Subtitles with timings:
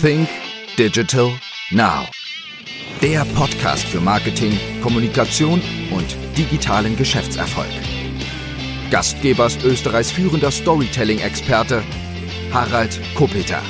[0.00, 0.28] Think
[0.76, 1.30] Digital
[1.70, 2.04] Now.
[3.00, 4.52] Der Podcast für Marketing,
[4.82, 7.70] Kommunikation und digitalen Geschäftserfolg.
[8.90, 11.82] Gastgeber ist Österreichs führender Storytelling-Experte
[12.52, 13.62] Harald Kopeter.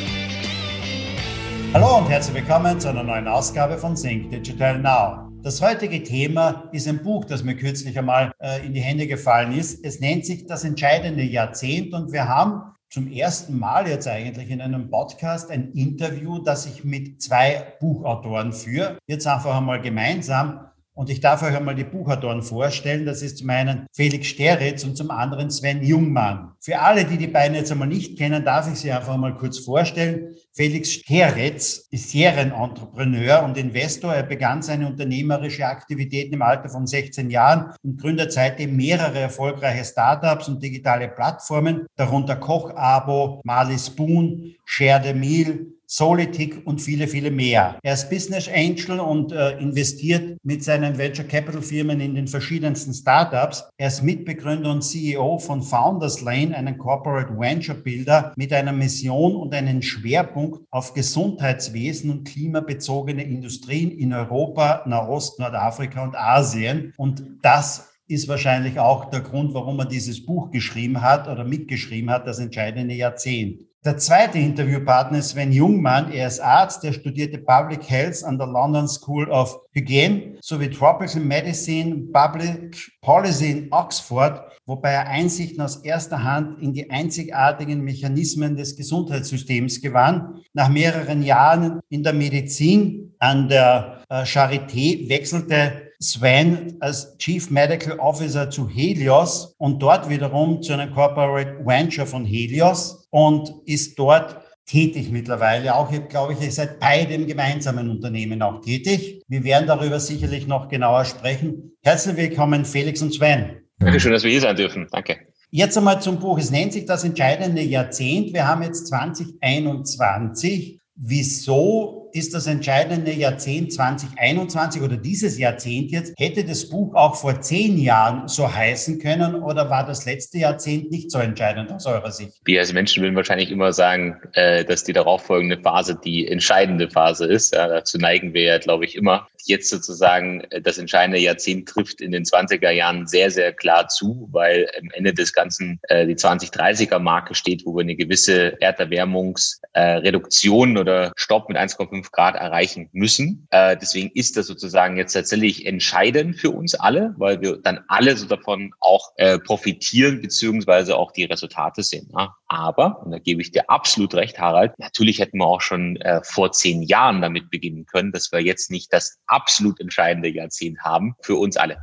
[1.73, 5.31] Hallo und herzlich willkommen zu einer neuen Ausgabe von Think Digital Now.
[5.45, 9.53] Das heutige Thema ist ein Buch, das mir kürzlich einmal äh, in die Hände gefallen
[9.53, 9.85] ist.
[9.85, 14.61] Es nennt sich Das entscheidende Jahrzehnt und wir haben zum ersten Mal jetzt eigentlich in
[14.61, 18.99] einem Podcast ein Interview, das ich mit zwei Buchautoren führe.
[19.07, 20.71] Jetzt einfach einmal gemeinsam.
[20.97, 23.05] Und ich darf euch einmal die Buchautoren vorstellen.
[23.05, 26.53] Das ist zum einen Felix Steritz und zum anderen Sven Jungmann.
[26.59, 29.59] Für alle, die die beiden jetzt einmal nicht kennen, darf ich sie einfach mal kurz
[29.59, 30.35] vorstellen.
[30.55, 34.15] Felix Steritz ist Serienentrepreneur und Investor.
[34.15, 39.85] Er begann seine unternehmerische Aktivitäten im Alter von 16 Jahren und gründet seitdem mehrere erfolgreiche
[39.85, 47.31] Startups und digitale Plattformen, darunter Koch-Abo, Marley Spoon, Share the Meal, Solitic und viele, viele
[47.31, 47.79] mehr.
[47.83, 52.93] Er ist Business Angel und äh, investiert mit seinen Venture Capital Firmen in den verschiedensten
[52.93, 53.65] Startups.
[53.77, 59.37] Er ist Mitbegründer und CEO von Founders Lane, einem Corporate Venture Builder mit einer Mission
[59.37, 66.93] und einen Schwerpunkt auf Gesundheitswesen und klimabezogene Industrien in Europa, Nahost, Nordafrika und Asien.
[66.97, 72.11] Und das ist wahrscheinlich auch der Grund, warum er dieses Buch geschrieben hat oder mitgeschrieben
[72.11, 73.63] hat, das entscheidende Jahrzehnt.
[73.87, 76.11] Der zweite Interviewpartner ist Sven Jungmann.
[76.11, 81.23] Er ist Arzt, der studierte Public Health an der London School of Hygiene sowie Tropical
[81.23, 88.57] Medicine, Public Policy in Oxford, wobei er Einsichten aus erster Hand in die einzigartigen Mechanismen
[88.57, 90.41] des Gesundheitssystems gewann.
[90.53, 97.99] Nach mehreren Jahren in der Medizin an der äh, Charité wechselte Sven als Chief Medical
[97.99, 104.37] Officer zu Helios und dort wiederum zu einem Corporate Venture von Helios und ist dort
[104.67, 105.75] tätig mittlerweile.
[105.75, 109.23] Auch, glaube ich, ihr seid bei dem gemeinsamen Unternehmen auch tätig.
[109.29, 111.73] Wir werden darüber sicherlich noch genauer sprechen.
[111.83, 113.63] Herzlich willkommen, Felix und Sven.
[113.79, 114.89] Danke schön, dass wir hier sein dürfen.
[114.91, 115.17] Danke.
[115.51, 116.39] Jetzt einmal zum Buch.
[116.39, 118.33] Es nennt sich das entscheidende Jahrzehnt.
[118.35, 120.81] Wir haben jetzt 2021.
[120.97, 126.15] Wieso ist das entscheidende Jahrzehnt 2021 oder dieses Jahrzehnt jetzt.
[126.19, 130.91] Hätte das Buch auch vor zehn Jahren so heißen können oder war das letzte Jahrzehnt
[130.91, 132.33] nicht so entscheidend aus eurer Sicht?
[132.45, 137.27] Wir als Menschen würden wahrscheinlich immer sagen, äh, dass die darauffolgende Phase die entscheidende Phase
[137.27, 137.55] ist.
[137.55, 139.29] dazu neigen wir ja, glaube ich, immer.
[139.45, 144.29] Jetzt sozusagen äh, das entscheidende Jahrzehnt trifft in den 20er Jahren sehr, sehr klar zu,
[144.33, 150.79] weil am Ende des Ganzen äh, die 2030er Marke steht, wo wir eine gewisse Erderwärmungsreduktion
[150.79, 153.47] oder Stopp mit 1,5 5 Grad erreichen müssen.
[153.51, 158.17] Äh, deswegen ist das sozusagen jetzt tatsächlich entscheidend für uns alle, weil wir dann alle
[158.17, 162.09] so davon auch äh, profitieren, beziehungsweise auch die Resultate sehen.
[162.17, 162.35] Ja.
[162.49, 166.21] Aber, und da gebe ich dir absolut recht, Harald, natürlich hätten wir auch schon äh,
[166.23, 171.15] vor zehn Jahren damit beginnen können, dass wir jetzt nicht das absolut entscheidende Jahrzehnt haben
[171.21, 171.79] für uns alle.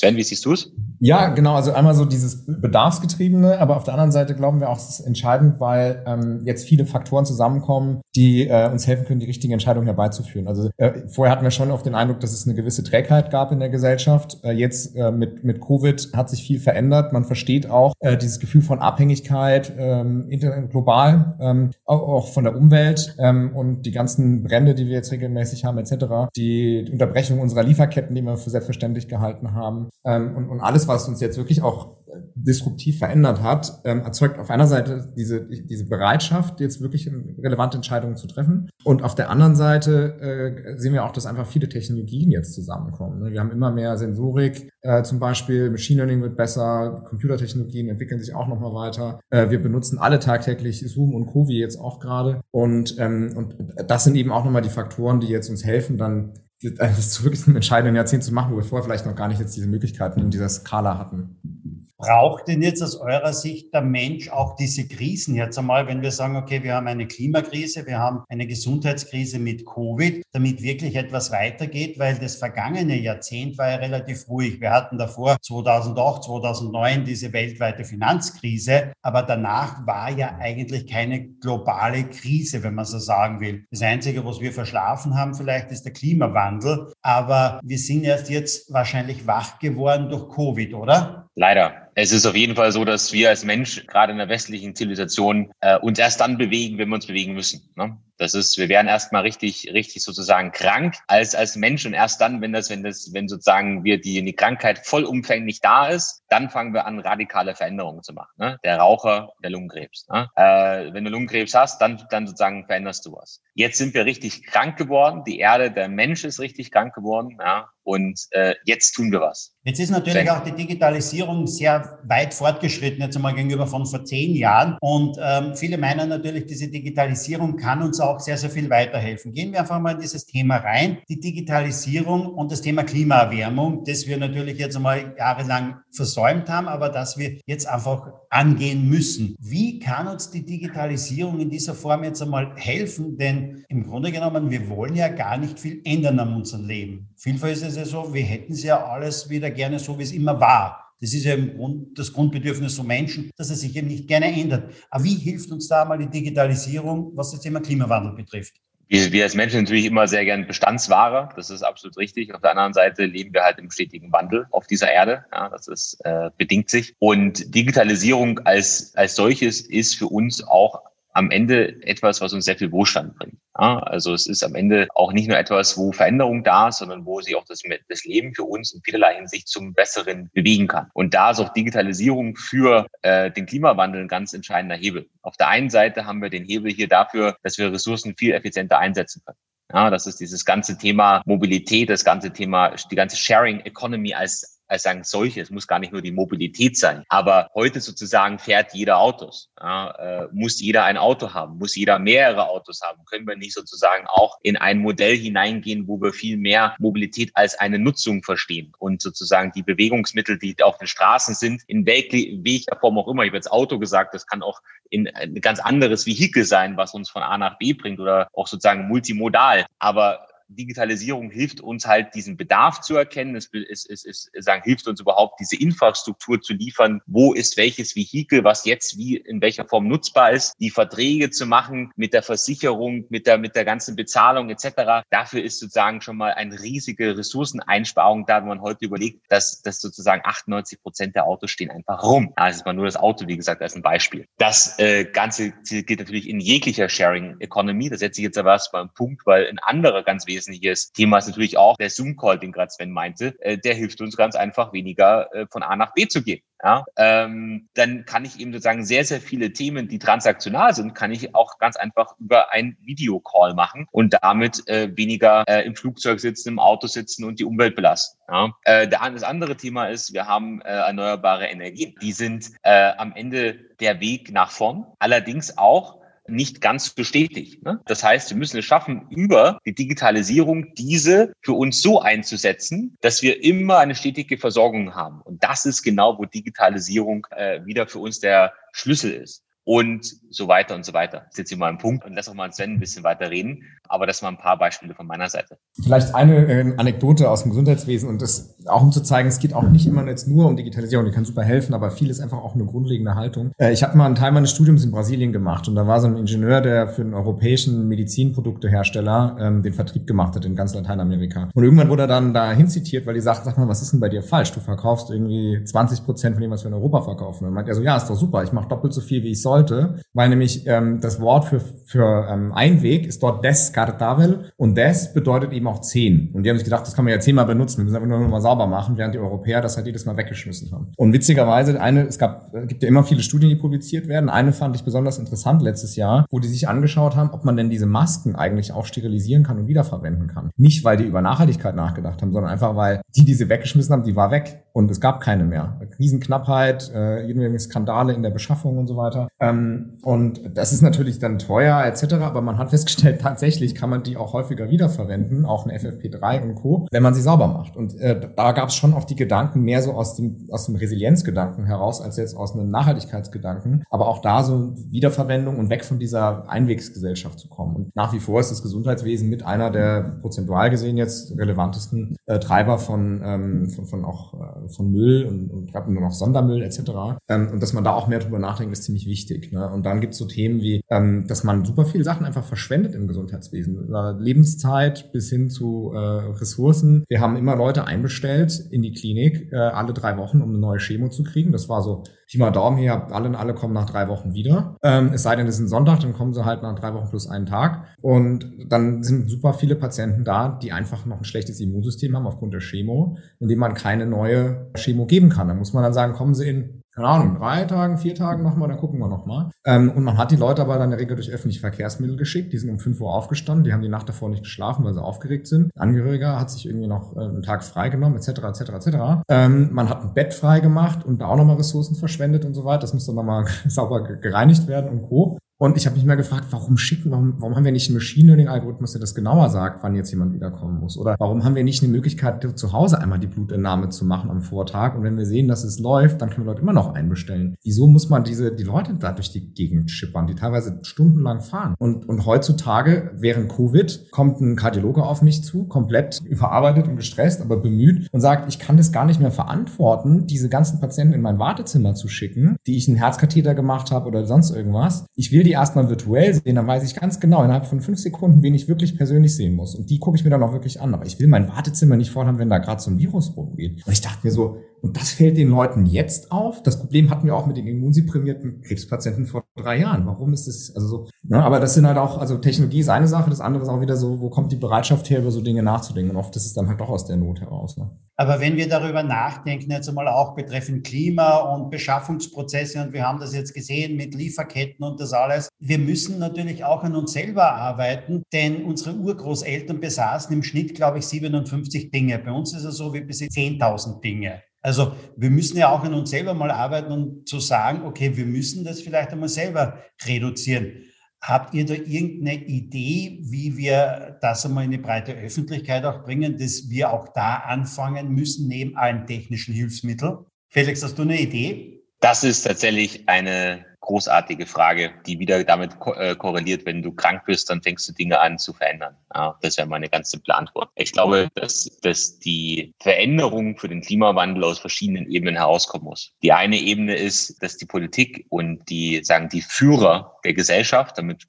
[0.00, 0.72] Sven, wie siehst du es?
[1.02, 1.54] Ja, genau.
[1.56, 5.00] Also einmal so dieses Bedarfsgetriebene, aber auf der anderen Seite glauben wir auch, es ist
[5.00, 9.84] entscheidend, weil ähm, jetzt viele Faktoren zusammenkommen, die äh, uns helfen können, die richtige Entscheidung
[9.84, 10.48] herbeizuführen.
[10.48, 13.52] Also äh, vorher hatten wir schon oft den Eindruck, dass es eine gewisse Trägheit gab
[13.52, 14.38] in der Gesellschaft.
[14.42, 17.12] Äh, jetzt äh, mit, mit Covid hat sich viel verändert.
[17.12, 20.28] Man versteht auch äh, dieses Gefühl von Abhängigkeit ähm,
[20.70, 25.66] global, ähm, auch von der Umwelt ähm, und die ganzen Brände, die wir jetzt regelmäßig
[25.66, 26.30] haben etc.
[26.36, 31.08] Die Unterbrechung unserer Lieferketten, die wir für selbstverständlich gehalten haben ähm, und, und alles, was
[31.08, 35.86] uns jetzt wirklich auch äh, disruptiv verändert hat, ähm, erzeugt auf einer Seite diese, diese
[35.86, 38.70] Bereitschaft, jetzt wirklich relevante Entscheidungen zu treffen.
[38.84, 43.20] Und auf der anderen Seite äh, sehen wir auch, dass einfach viele Technologien jetzt zusammenkommen.
[43.20, 43.32] Ne?
[43.32, 48.34] Wir haben immer mehr Sensorik, äh, zum Beispiel Machine Learning wird besser, Computertechnologien entwickeln sich
[48.34, 49.20] auch nochmal weiter.
[49.30, 52.40] Äh, wir benutzen alle tagtäglich Zoom und Covi jetzt auch gerade.
[52.50, 53.56] Und, ähm, und
[53.86, 57.56] das sind eben auch nochmal die Faktoren, die jetzt uns helfen, dann das wirklich ein
[57.56, 60.30] entscheidenden Jahrzehnt zu machen, wo wir vorher vielleicht noch gar nicht jetzt diese Möglichkeiten in
[60.30, 61.79] dieser Skala hatten.
[62.00, 66.10] Braucht denn jetzt aus eurer Sicht der Mensch auch diese Krisen jetzt einmal, wenn wir
[66.10, 71.30] sagen, okay, wir haben eine Klimakrise, wir haben eine Gesundheitskrise mit Covid, damit wirklich etwas
[71.30, 74.62] weitergeht, weil das vergangene Jahrzehnt war ja relativ ruhig.
[74.62, 82.04] Wir hatten davor 2008, 2009 diese weltweite Finanzkrise, aber danach war ja eigentlich keine globale
[82.04, 83.66] Krise, wenn man so sagen will.
[83.70, 88.72] Das Einzige, was wir verschlafen haben, vielleicht ist der Klimawandel, aber wir sind erst jetzt
[88.72, 91.28] wahrscheinlich wach geworden durch Covid, oder?
[91.34, 91.90] Leider.
[91.94, 95.52] Es ist auf jeden Fall so, dass wir als Mensch gerade in der westlichen Zivilisation
[95.60, 97.70] äh, uns erst dann bewegen, wenn wir uns bewegen müssen.
[97.76, 97.96] Ne?
[98.20, 102.42] Das ist, wir werden erstmal richtig, richtig sozusagen krank als, als Mensch und erst dann,
[102.42, 106.74] wenn das, wenn das, wenn sozusagen wir die, die Krankheit vollumfänglich da ist, dann fangen
[106.74, 108.32] wir an, radikale Veränderungen zu machen.
[108.36, 108.58] Ne?
[108.62, 110.06] Der Raucher, der Lungenkrebs.
[110.10, 110.28] Ne?
[110.36, 113.40] Äh, wenn du Lungenkrebs hast, dann, dann sozusagen veränderst du was.
[113.54, 115.24] Jetzt sind wir richtig krank geworden.
[115.26, 117.38] Die Erde, der Mensch ist richtig krank geworden.
[117.40, 117.70] Ja?
[117.82, 119.54] Und äh, jetzt tun wir was.
[119.64, 124.04] Jetzt ist natürlich Wenn, auch die Digitalisierung sehr weit fortgeschritten, jetzt einmal gegenüber von vor
[124.04, 124.76] zehn Jahren.
[124.80, 129.32] Und ähm, viele meinen natürlich, diese Digitalisierung kann uns auch sehr, sehr viel weiterhelfen.
[129.32, 130.98] Gehen wir einfach mal in dieses Thema rein.
[131.08, 136.88] Die Digitalisierung und das Thema Klimaerwärmung, das wir natürlich jetzt einmal jahrelang versäumt haben, aber
[136.88, 139.36] das wir jetzt einfach angehen müssen.
[139.38, 143.16] Wie kann uns die Digitalisierung in dieser Form jetzt einmal helfen?
[143.16, 147.10] Denn im Grunde genommen, wir wollen ja gar nicht viel ändern an unserem Leben.
[147.16, 150.12] Vielfach ist es ja so, wir hätten es ja alles wieder gerne so, wie es
[150.12, 150.89] immer war.
[151.00, 154.26] Das ist ja im Grund, das Grundbedürfnis von Menschen, dass es sich eben nicht gerne
[154.26, 154.74] ändert.
[154.90, 158.54] Aber wie hilft uns da mal die Digitalisierung, was das Thema Klimawandel betrifft?
[158.88, 162.34] Wir, wir als Menschen natürlich immer sehr gern Bestandsware, das ist absolut richtig.
[162.34, 165.68] Auf der anderen Seite leben wir halt im stetigen Wandel auf dieser Erde, ja, das
[165.68, 166.94] ist äh, bedingt sich.
[166.98, 170.89] Und Digitalisierung als als solches ist für uns auch
[171.20, 173.36] am Ende etwas, was uns sehr viel Wohlstand bringt.
[173.58, 177.04] Ja, also es ist am Ende auch nicht nur etwas, wo Veränderung da ist, sondern
[177.04, 180.88] wo sich auch das, das Leben für uns in vielerlei Hinsicht zum Besseren bewegen kann.
[180.94, 185.08] Und da ist auch Digitalisierung für äh, den Klimawandel ein ganz entscheidender Hebel.
[185.20, 188.78] Auf der einen Seite haben wir den Hebel hier dafür, dass wir Ressourcen viel effizienter
[188.78, 189.38] einsetzen können.
[189.72, 194.59] Ja, das ist dieses ganze Thema Mobilität, das ganze Thema, die ganze Sharing Economy als
[194.70, 195.40] als sagen solche.
[195.40, 197.04] Es muss gar nicht nur die Mobilität sein.
[197.08, 199.50] Aber heute sozusagen fährt jeder Autos.
[199.58, 201.58] Ja, äh, muss jeder ein Auto haben?
[201.58, 203.04] Muss jeder mehrere Autos haben?
[203.04, 207.58] Können wir nicht sozusagen auch in ein Modell hineingehen, wo wir viel mehr Mobilität als
[207.58, 212.98] eine Nutzung verstehen und sozusagen die Bewegungsmittel, die auf den Straßen sind, in welcher Form
[212.98, 213.24] auch immer.
[213.24, 216.94] Ich habe jetzt Auto gesagt, das kann auch in ein ganz anderes Vehikel sein, was
[216.94, 219.66] uns von A nach B bringt oder auch sozusagen multimodal.
[219.78, 223.36] Aber Digitalisierung hilft uns halt, diesen Bedarf zu erkennen.
[223.36, 227.00] Es, es, es, es sagen, hilft uns überhaupt, diese Infrastruktur zu liefern.
[227.06, 231.46] Wo ist welches Vehikel, was jetzt wie in welcher Form nutzbar ist, die Verträge zu
[231.46, 235.04] machen mit der Versicherung, mit der, mit der ganzen Bezahlung etc.
[235.10, 239.80] Dafür ist sozusagen schon mal eine riesige Ressourceneinsparung da, wenn man heute überlegt, dass, dass
[239.80, 242.32] sozusagen 98 Prozent der Autos stehen einfach rum.
[242.36, 244.26] Also ist mal nur das Auto, wie gesagt, als ein Beispiel.
[244.38, 247.88] Das äh, Ganze gilt natürlich in jeglicher Sharing Economy.
[247.88, 250.92] Da setze ich jetzt aber erst mal einen Punkt, weil ein anderer ganz wesentlicher wesentliches
[250.92, 253.34] Thema ist natürlich auch der Zoom-Call, den gerade Sven meinte.
[253.40, 256.40] Äh, der hilft uns ganz einfach weniger äh, von A nach B zu gehen.
[256.62, 261.10] Ja, ähm, dann kann ich eben sozusagen sehr, sehr viele Themen, die transaktional sind, kann
[261.10, 266.20] ich auch ganz einfach über ein Videocall machen und damit äh, weniger äh, im Flugzeug
[266.20, 268.18] sitzen, im Auto sitzen und die Umwelt belasten.
[268.28, 268.52] Ja.
[268.64, 271.94] Äh, das andere Thema ist, wir haben äh, erneuerbare Energien.
[272.02, 274.84] Die sind äh, am Ende der Weg nach vorn.
[274.98, 275.99] Allerdings auch
[276.30, 277.62] nicht ganz bestätigt.
[277.62, 277.80] Ne?
[277.86, 283.22] Das heißt, wir müssen es schaffen, über die Digitalisierung diese für uns so einzusetzen, dass
[283.22, 285.20] wir immer eine stetige Versorgung haben.
[285.22, 290.48] Und das ist genau, wo Digitalisierung äh, wieder für uns der Schlüssel ist und so
[290.48, 291.18] weiter und so weiter.
[291.18, 293.30] Das ist jetzt hier mal ein Punkt und lass auch mal Sven ein bisschen weiter
[293.30, 293.64] reden.
[293.88, 295.58] Aber das waren ein paar Beispiele von meiner Seite.
[295.82, 299.52] Vielleicht eine äh, Anekdote aus dem Gesundheitswesen und das auch um zu zeigen, es geht
[299.52, 302.38] auch nicht immer jetzt nur um Digitalisierung, die kann super helfen, aber viel ist einfach
[302.38, 303.52] auch eine grundlegende Haltung.
[303.58, 306.06] Äh, ich habe mal einen Teil meines Studiums in Brasilien gemacht und da war so
[306.06, 311.50] ein Ingenieur, der für einen europäischen Medizinproduktehersteller ähm, den Vertrieb gemacht hat in ganz Lateinamerika.
[311.52, 314.00] Und irgendwann wurde er dann dahin zitiert, weil die sagt, sag mal, was ist denn
[314.00, 314.52] bei dir falsch?
[314.52, 317.44] Du verkaufst irgendwie 20 Prozent von dem, was wir in Europa verkaufen.
[317.44, 319.30] Und dann meint er so, ja, ist doch super, ich mache doppelt so viel, wie
[319.30, 324.50] ich sollte, weil nämlich ähm, das Wort für, für ähm, Einweg ist dort Desk descartável
[324.56, 326.30] und des bedeutet eben auch zehn.
[326.32, 328.28] Und die haben sich gedacht, das kann man ja zehnmal benutzen, wir müssen einfach nur
[328.28, 330.92] mal sauber machen, während die Europäer das halt jedes Mal weggeschmissen haben.
[330.96, 334.30] Und witzigerweise, eine, es gab, es gibt ja immer viele Studien, die publiziert werden.
[334.30, 337.70] Eine fand ich besonders interessant letztes Jahr, wo die sich angeschaut haben, ob man denn
[337.70, 340.50] diese Masken eigentlich auch sterilisieren kann und wiederverwenden kann.
[340.56, 344.04] Nicht, weil die über Nachhaltigkeit nachgedacht haben, sondern einfach, weil die, die sie weggeschmissen haben,
[344.04, 345.80] die war weg und es gab keine mehr.
[345.98, 349.28] Riesenknappheit, äh, irgendwelche Skandale in der Beschaffung und so weiter.
[349.40, 354.02] Ähm, und das ist natürlich dann teuer etc., aber man hat festgestellt, tatsächlich kann man
[354.02, 357.76] die auch häufiger wiederverwenden, auch eine FFP3 und Co., wenn man sie sauber macht.
[357.76, 360.76] Und äh, da gab es schon auch die Gedanken mehr so aus dem, aus dem
[360.76, 363.84] Resilienzgedanken heraus, als jetzt aus einem Nachhaltigkeitsgedanken.
[363.90, 367.76] Aber auch da so Wiederverwendung und weg von dieser Einwegsgesellschaft zu kommen.
[367.76, 372.38] Und nach wie vor ist das Gesundheitswesen mit einer der prozentual gesehen jetzt relevantesten äh,
[372.38, 376.62] Treiber von, ähm, von, von auch äh, von Müll und, und gerade nur noch Sondermüll
[376.62, 376.80] etc.
[377.28, 379.29] Ähm, und dass man da auch mehr drüber nachdenkt, ist ziemlich wichtig.
[379.52, 379.68] Ne?
[379.68, 382.94] Und dann gibt es so Themen wie, ähm, dass man super viele Sachen einfach verschwendet
[382.94, 383.88] im Gesundheitswesen.
[384.18, 387.04] Lebenszeit bis hin zu äh, Ressourcen.
[387.08, 390.78] Wir haben immer Leute einbestellt in die Klinik äh, alle drei Wochen, um eine neue
[390.78, 391.52] Chemo zu kriegen.
[391.52, 394.76] Das war so Pi mal Daumen hier, alle und alle kommen nach drei Wochen wieder.
[394.84, 397.10] Ähm, es sei denn, es ist ein Sonntag, dann kommen sie halt nach drei Wochen
[397.10, 397.86] plus einen Tag.
[398.00, 402.54] Und dann sind super viele Patienten da, die einfach noch ein schlechtes Immunsystem haben aufgrund
[402.54, 405.48] der Chemo, indem man keine neue Chemo geben kann.
[405.48, 408.68] Da muss man dann sagen, kommen sie in keine Ahnung, drei Tagen, vier Tagen nochmal,
[408.68, 409.50] dann gucken wir nochmal.
[409.64, 412.52] Ähm, und man hat die Leute aber dann in der Regel durch öffentliche Verkehrsmittel geschickt.
[412.52, 415.02] Die sind um fünf Uhr aufgestanden, die haben die Nacht davor nicht geschlafen, weil sie
[415.02, 415.70] aufgeregt sind.
[415.78, 418.96] Angehöriger hat sich irgendwie noch äh, einen Tag freigenommen, etc., etc., etc.
[419.30, 422.64] Ähm, man hat ein Bett frei gemacht und da auch nochmal Ressourcen verschwendet und so
[422.64, 422.80] weiter.
[422.80, 425.38] Das muss dann nochmal sauber gereinigt werden und Co.
[425.60, 428.28] Und ich habe mich mal gefragt, warum schicken, warum, warum haben wir nicht einen Machine
[428.28, 430.96] Learning Algorithmus, der das genauer sagt, wann jetzt jemand wiederkommen muss?
[430.96, 434.40] Oder warum haben wir nicht eine Möglichkeit, zu Hause einmal die Blutentnahme zu machen am
[434.40, 434.96] Vortag?
[434.96, 437.56] Und wenn wir sehen, dass es läuft, dann können wir Leute immer noch einbestellen.
[437.62, 441.74] Wieso muss man diese, die Leute da durch die Gegend schippern, die teilweise stundenlang fahren?
[441.78, 447.42] Und, und heutzutage, während Covid, kommt ein Kardiologe auf mich zu, komplett überarbeitet und gestresst,
[447.42, 451.20] aber bemüht und sagt, ich kann das gar nicht mehr verantworten, diese ganzen Patienten in
[451.20, 455.04] mein Wartezimmer zu schicken, die ich einen Herzkatheter gemacht habe oder sonst irgendwas.
[455.16, 457.98] Ich will die die erstmal virtuell sehen, dann weiß ich ganz genau innerhalb von fünf
[457.98, 459.74] Sekunden, wen ich wirklich persönlich sehen muss.
[459.74, 460.94] Und die gucke ich mir dann auch wirklich an.
[460.94, 463.84] Aber ich will mein Wartezimmer nicht fordern, wenn da gerade so ein Virus rumgeht.
[463.84, 466.62] Und ich dachte mir so, und das fällt den Leuten jetzt auf.
[466.62, 470.06] Das Problem hatten wir auch mit den immunsupprimierten Krebspatienten vor drei Jahren.
[470.06, 471.42] Warum ist das, also so, ne?
[471.42, 473.96] aber das sind halt auch, also Technologie ist eine Sache, das andere ist auch wieder
[473.96, 476.12] so, wo kommt die Bereitschaft her, über so Dinge nachzudenken?
[476.12, 477.76] Und oft ist es dann halt doch aus der Not heraus.
[477.76, 477.90] Ne?
[478.16, 483.20] Aber wenn wir darüber nachdenken, jetzt einmal auch betreffend Klima und Beschaffungsprozesse, und wir haben
[483.20, 487.52] das jetzt gesehen mit Lieferketten und das alles, wir müssen natürlich auch an uns selber
[487.52, 492.18] arbeiten, denn unsere Urgroßeltern besaßen im Schnitt, glaube ich, 57 Dinge.
[492.18, 494.42] Bei uns ist es so wie bis 10.000 Dinge.
[494.62, 498.26] Also wir müssen ja auch an uns selber mal arbeiten und zu sagen, okay, wir
[498.26, 500.84] müssen das vielleicht einmal selber reduzieren.
[501.22, 506.38] Habt ihr da irgendeine Idee, wie wir das einmal in die breite Öffentlichkeit auch bringen,
[506.38, 510.18] dass wir auch da anfangen müssen, neben allen technischen Hilfsmitteln?
[510.48, 511.82] Felix, hast du eine Idee?
[512.00, 517.22] Das ist tatsächlich eine großartige Frage, die wieder damit ko äh, korreliert, wenn du krank
[517.26, 518.94] bist, dann fängst du Dinge an zu verändern.
[519.14, 520.70] Ja, das wäre meine ganz simple Antwort.
[520.76, 526.12] Ich glaube, dass, dass die Veränderung für den Klimawandel aus verschiedenen Ebenen herauskommen muss.
[526.22, 531.24] Die eine Ebene ist, dass die Politik und die, sagen, die Führer der Gesellschaft, damit